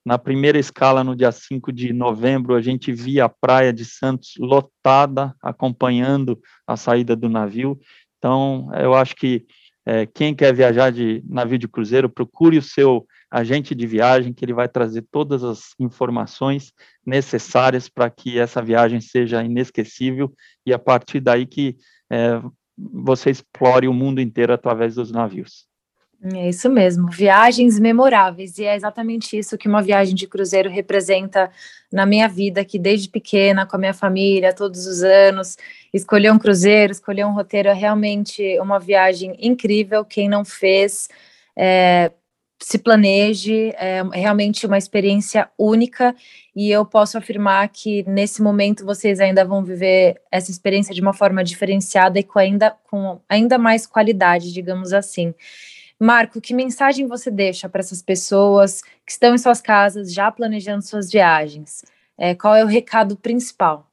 Na 0.05 0.17
primeira 0.17 0.59
escala, 0.59 1.03
no 1.03 1.15
dia 1.15 1.31
5 1.31 1.71
de 1.71 1.93
novembro, 1.93 2.55
a 2.55 2.61
gente 2.61 2.91
via 2.91 3.25
a 3.25 3.29
praia 3.29 3.71
de 3.71 3.85
Santos 3.85 4.33
lotada, 4.37 5.33
acompanhando 5.41 6.39
a 6.67 6.75
saída 6.75 7.15
do 7.15 7.29
navio. 7.29 7.79
Então, 8.17 8.69
eu 8.73 8.93
acho 8.93 9.15
que 9.15 9.45
é, 9.85 10.05
quem 10.05 10.33
quer 10.35 10.53
viajar 10.53 10.91
de 10.91 11.23
navio 11.27 11.57
de 11.57 11.67
cruzeiro, 11.67 12.09
procure 12.09 12.57
o 12.57 12.61
seu 12.61 13.05
agente 13.29 13.73
de 13.73 13.87
viagem, 13.87 14.33
que 14.33 14.45
ele 14.45 14.53
vai 14.53 14.69
trazer 14.69 15.05
todas 15.11 15.43
as 15.43 15.73
informações 15.79 16.71
necessárias 17.05 17.89
para 17.89 18.09
que 18.09 18.37
essa 18.37 18.61
viagem 18.61 19.01
seja 19.01 19.43
inesquecível 19.43 20.31
e 20.65 20.73
a 20.73 20.79
partir 20.79 21.19
daí 21.19 21.45
que 21.45 21.75
é, 22.11 22.41
você 22.77 23.29
explore 23.29 23.87
o 23.87 23.93
mundo 23.93 24.21
inteiro 24.21 24.53
através 24.53 24.95
dos 24.95 25.11
navios. 25.11 25.67
É 26.25 26.47
isso 26.47 26.69
mesmo, 26.69 27.09
viagens 27.11 27.77
memoráveis, 27.77 28.57
e 28.57 28.63
é 28.63 28.77
exatamente 28.77 29.37
isso 29.37 29.57
que 29.57 29.67
uma 29.67 29.81
viagem 29.81 30.15
de 30.15 30.25
cruzeiro 30.25 30.69
representa 30.69 31.51
na 31.91 32.05
minha 32.05 32.29
vida, 32.29 32.63
que 32.63 32.79
desde 32.79 33.09
pequena, 33.09 33.65
com 33.65 33.75
a 33.75 33.79
minha 33.79 33.93
família, 33.93 34.53
todos 34.53 34.87
os 34.87 35.03
anos, 35.03 35.57
escolher 35.93 36.31
um 36.31 36.39
cruzeiro, 36.39 36.93
escolher 36.93 37.25
um 37.25 37.33
roteiro 37.33 37.67
é 37.67 37.73
realmente 37.73 38.57
uma 38.61 38.79
viagem 38.79 39.35
incrível. 39.37 40.05
Quem 40.05 40.29
não 40.29 40.45
fez, 40.45 41.09
é, 41.57 42.09
se 42.57 42.77
planeje, 42.77 43.73
é 43.75 44.01
realmente 44.13 44.65
uma 44.65 44.77
experiência 44.77 45.49
única 45.59 46.15
e 46.55 46.71
eu 46.71 46.85
posso 46.85 47.17
afirmar 47.17 47.67
que 47.67 48.03
nesse 48.07 48.41
momento 48.41 48.85
vocês 48.85 49.19
ainda 49.19 49.43
vão 49.43 49.61
viver 49.61 50.21
essa 50.31 50.49
experiência 50.49 50.95
de 50.95 51.01
uma 51.01 51.13
forma 51.13 51.43
diferenciada 51.43 52.17
e 52.17 52.23
com 52.23 52.39
ainda, 52.39 52.71
com 52.89 53.19
ainda 53.27 53.57
mais 53.57 53.85
qualidade, 53.85 54.53
digamos 54.53 54.93
assim. 54.93 55.33
Marco, 56.03 56.41
que 56.41 56.53
mensagem 56.53 57.07
você 57.07 57.31
deixa 57.31 57.69
para 57.69 57.79
essas 57.79 58.01
pessoas 58.01 58.81
que 59.05 59.11
estão 59.13 59.33
em 59.33 59.37
suas 59.37 59.61
casas 59.61 60.13
já 60.13 60.29
planejando 60.29 60.81
suas 60.81 61.09
viagens? 61.09 61.81
É, 62.17 62.35
qual 62.35 62.53
é 62.53 62.61
o 62.61 62.67
recado 62.67 63.15
principal? 63.15 63.89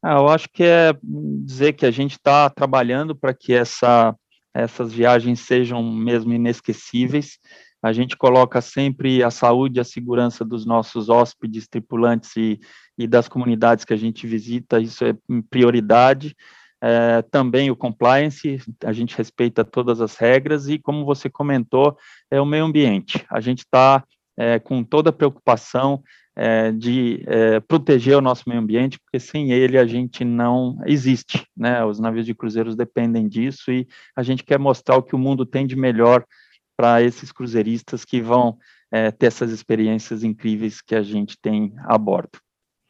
Ah, 0.00 0.18
eu 0.18 0.28
acho 0.28 0.48
que 0.48 0.62
é 0.62 0.96
dizer 1.02 1.72
que 1.72 1.84
a 1.84 1.90
gente 1.90 2.12
está 2.12 2.48
trabalhando 2.48 3.12
para 3.16 3.34
que 3.34 3.52
essa, 3.52 4.14
essas 4.54 4.92
viagens 4.92 5.40
sejam 5.40 5.82
mesmo 5.82 6.32
inesquecíveis. 6.32 7.40
A 7.82 7.92
gente 7.92 8.16
coloca 8.16 8.60
sempre 8.60 9.20
a 9.20 9.32
saúde 9.32 9.78
e 9.78 9.80
a 9.80 9.84
segurança 9.84 10.44
dos 10.44 10.64
nossos 10.64 11.08
hóspedes, 11.08 11.66
tripulantes 11.66 12.36
e, 12.36 12.60
e 12.96 13.08
das 13.08 13.26
comunidades 13.26 13.84
que 13.84 13.92
a 13.92 13.98
gente 13.98 14.28
visita, 14.28 14.78
isso 14.78 15.04
é 15.04 15.12
prioridade. 15.50 16.36
É, 16.82 17.20
também 17.22 17.70
o 17.70 17.76
compliance, 17.76 18.58
a 18.84 18.92
gente 18.92 19.16
respeita 19.16 19.64
todas 19.64 20.00
as 20.00 20.16
regras 20.16 20.66
e, 20.68 20.78
como 20.78 21.04
você 21.04 21.28
comentou, 21.28 21.96
é 22.30 22.40
o 22.40 22.46
meio 22.46 22.64
ambiente. 22.64 23.24
A 23.30 23.40
gente 23.40 23.58
está 23.58 24.02
é, 24.36 24.58
com 24.58 24.82
toda 24.82 25.10
a 25.10 25.12
preocupação 25.12 26.02
é, 26.34 26.72
de 26.72 27.22
proteger 27.68 28.16
o 28.16 28.22
nosso 28.22 28.48
meio 28.48 28.60
ambiente, 28.60 28.98
porque 28.98 29.20
sem 29.20 29.52
ele 29.52 29.76
a 29.76 29.86
gente 29.86 30.24
não 30.24 30.78
existe, 30.86 31.44
né? 31.54 31.84
Os 31.84 32.00
navios 32.00 32.24
de 32.24 32.34
cruzeiros 32.34 32.74
dependem 32.74 33.28
disso 33.28 33.70
e 33.70 33.86
a 34.16 34.22
gente 34.22 34.42
quer 34.42 34.58
mostrar 34.58 34.96
o 34.96 35.02
que 35.02 35.14
o 35.14 35.18
mundo 35.18 35.44
tem 35.44 35.66
de 35.66 35.76
melhor 35.76 36.24
para 36.76 37.02
esses 37.02 37.30
cruzeiristas 37.30 38.06
que 38.06 38.22
vão 38.22 38.56
ter 39.18 39.26
essas 39.26 39.50
experiências 39.52 40.24
incríveis 40.24 40.80
que 40.80 40.94
a 40.94 41.02
gente 41.02 41.36
tem 41.38 41.74
a 41.84 41.98
bordo. 41.98 42.40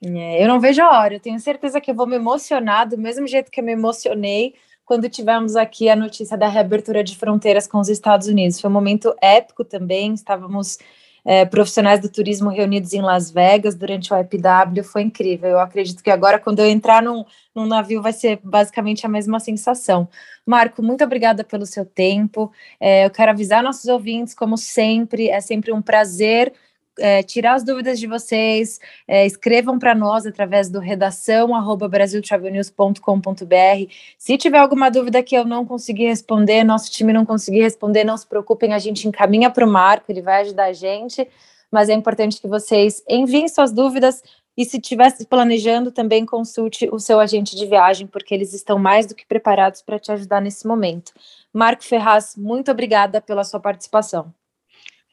É, 0.02 0.42
eu 0.42 0.48
não 0.48 0.58
vejo 0.58 0.82
a 0.82 0.98
hora, 0.98 1.14
eu 1.14 1.20
tenho 1.20 1.38
certeza 1.38 1.80
que 1.80 1.90
eu 1.90 1.94
vou 1.94 2.06
me 2.06 2.16
emocionar 2.16 2.88
do 2.88 2.96
mesmo 2.96 3.26
jeito 3.26 3.50
que 3.50 3.60
eu 3.60 3.64
me 3.64 3.72
emocionei 3.72 4.54
quando 4.84 5.08
tivemos 5.08 5.56
aqui 5.56 5.88
a 5.88 5.94
notícia 5.94 6.36
da 6.36 6.48
reabertura 6.48 7.04
de 7.04 7.16
fronteiras 7.16 7.66
com 7.66 7.78
os 7.78 7.88
Estados 7.88 8.26
Unidos. 8.26 8.60
Foi 8.60 8.68
um 8.70 8.72
momento 8.72 9.14
épico 9.20 9.64
também, 9.64 10.14
estávamos 10.14 10.78
é, 11.24 11.44
profissionais 11.44 12.00
do 12.00 12.08
turismo 12.08 12.48
reunidos 12.50 12.92
em 12.92 13.02
Las 13.02 13.30
Vegas 13.30 13.74
durante 13.74 14.12
o 14.12 14.18
IPW, 14.18 14.82
foi 14.82 15.02
incrível. 15.02 15.50
Eu 15.50 15.60
acredito 15.60 16.02
que 16.02 16.10
agora, 16.10 16.38
quando 16.38 16.60
eu 16.60 16.66
entrar 16.66 17.02
num, 17.02 17.24
num 17.54 17.66
navio, 17.66 18.02
vai 18.02 18.12
ser 18.12 18.40
basicamente 18.42 19.04
a 19.06 19.08
mesma 19.08 19.38
sensação. 19.38 20.08
Marco, 20.46 20.82
muito 20.82 21.04
obrigada 21.04 21.44
pelo 21.44 21.66
seu 21.66 21.84
tempo. 21.84 22.50
É, 22.80 23.04
eu 23.04 23.10
quero 23.10 23.30
avisar 23.30 23.62
nossos 23.62 23.86
ouvintes, 23.86 24.34
como 24.34 24.56
sempre, 24.56 25.28
é 25.28 25.40
sempre 25.40 25.72
um 25.72 25.82
prazer 25.82 26.52
é, 26.98 27.22
tirar 27.22 27.55
as 27.55 27.64
dúvidas 27.64 27.98
de 27.98 28.07
vocês, 28.07 28.79
é, 29.07 29.26
escrevam 29.26 29.79
para 29.79 29.94
nós 29.94 30.26
através 30.26 30.68
do 30.68 30.79
redação 30.79 31.55
arroba 31.55 31.88
brasiltravelnews.com.br. 31.88 33.92
Se 34.18 34.37
tiver 34.37 34.59
alguma 34.59 34.90
dúvida 34.90 35.22
que 35.22 35.37
eu 35.37 35.44
não 35.44 35.64
conseguir 35.64 36.07
responder, 36.07 36.64
nosso 36.64 36.90
time 36.90 37.12
não 37.12 37.24
conseguir 37.24 37.62
responder, 37.62 38.05
não 38.05 38.16
se 38.16 38.26
preocupem, 38.26 38.74
a 38.74 38.79
gente 38.79 39.07
encaminha 39.07 39.50
para 39.50 39.64
o 39.64 39.70
Marco, 39.70 40.11
ele 40.11 40.22
vai 40.22 40.42
ajudar 40.42 40.66
a 40.66 40.72
gente, 40.72 41.26
mas 41.70 41.88
é 41.88 41.94
importante 41.94 42.40
que 42.40 42.48
vocês 42.48 43.03
enviem 43.09 43.48
suas 43.48 43.72
dúvidas 43.72 44.22
e 44.57 44.64
se 44.64 44.76
estiver 44.76 45.12
planejando, 45.26 45.90
também 45.90 46.26
consulte 46.26 46.88
o 46.92 46.98
seu 46.98 47.20
agente 47.20 47.57
de 47.57 47.66
viagem, 47.66 48.07
porque 48.07 48.35
eles 48.35 48.53
estão 48.53 48.79
mais 48.79 49.07
do 49.07 49.14
que 49.14 49.24
preparados 49.24 49.81
para 49.81 49.98
te 49.98 50.12
ajudar 50.12 50.40
nesse 50.40 50.66
momento. 50.66 51.12
Marco 51.53 51.85
Ferraz, 51.85 52.37
muito 52.37 52.70
obrigada 52.70 53.20
pela 53.20 53.44
sua 53.44 53.61
participação. 53.61 54.35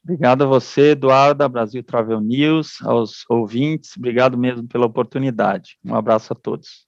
Obrigado 0.07 0.45
a 0.45 0.47
você, 0.47 0.91
Eduardo, 0.91 1.49
Brasil 1.49 1.83
Travel 1.83 2.21
News, 2.21 2.81
aos 2.81 3.25
ouvintes, 3.29 3.97
obrigado 3.97 4.37
mesmo 4.37 4.65
pela 4.65 4.85
oportunidade. 4.85 5.77
Um 5.83 5.93
abraço 5.93 6.31
a 6.31 6.35
todos. 6.35 6.87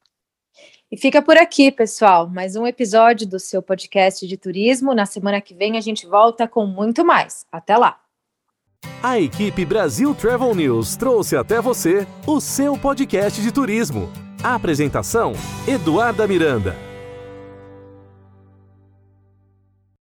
E 0.90 0.96
fica 0.96 1.22
por 1.22 1.36
aqui, 1.36 1.70
pessoal, 1.70 2.30
mais 2.30 2.56
um 2.56 2.66
episódio 2.66 3.28
do 3.28 3.38
seu 3.38 3.62
podcast 3.62 4.26
de 4.26 4.38
turismo. 4.38 4.96
Na 4.96 5.06
semana 5.06 5.42
que 5.42 5.54
vem 5.54 5.78
a 5.78 5.82
gente 5.82 6.08
volta 6.08 6.48
com 6.48 6.66
muito 6.66 7.04
mais. 7.04 7.46
Até 7.52 7.76
lá! 7.76 8.00
A 9.04 9.20
equipe 9.20 9.66
Brasil 9.66 10.16
Travel 10.16 10.56
News 10.56 10.96
trouxe 10.96 11.36
até 11.36 11.60
você 11.60 12.08
o 12.26 12.40
seu 12.40 12.78
podcast 12.78 13.42
de 13.42 13.52
turismo. 13.52 14.10
A 14.42 14.56
apresentação: 14.56 15.34
Eduarda 15.68 16.26
Miranda. 16.26 16.89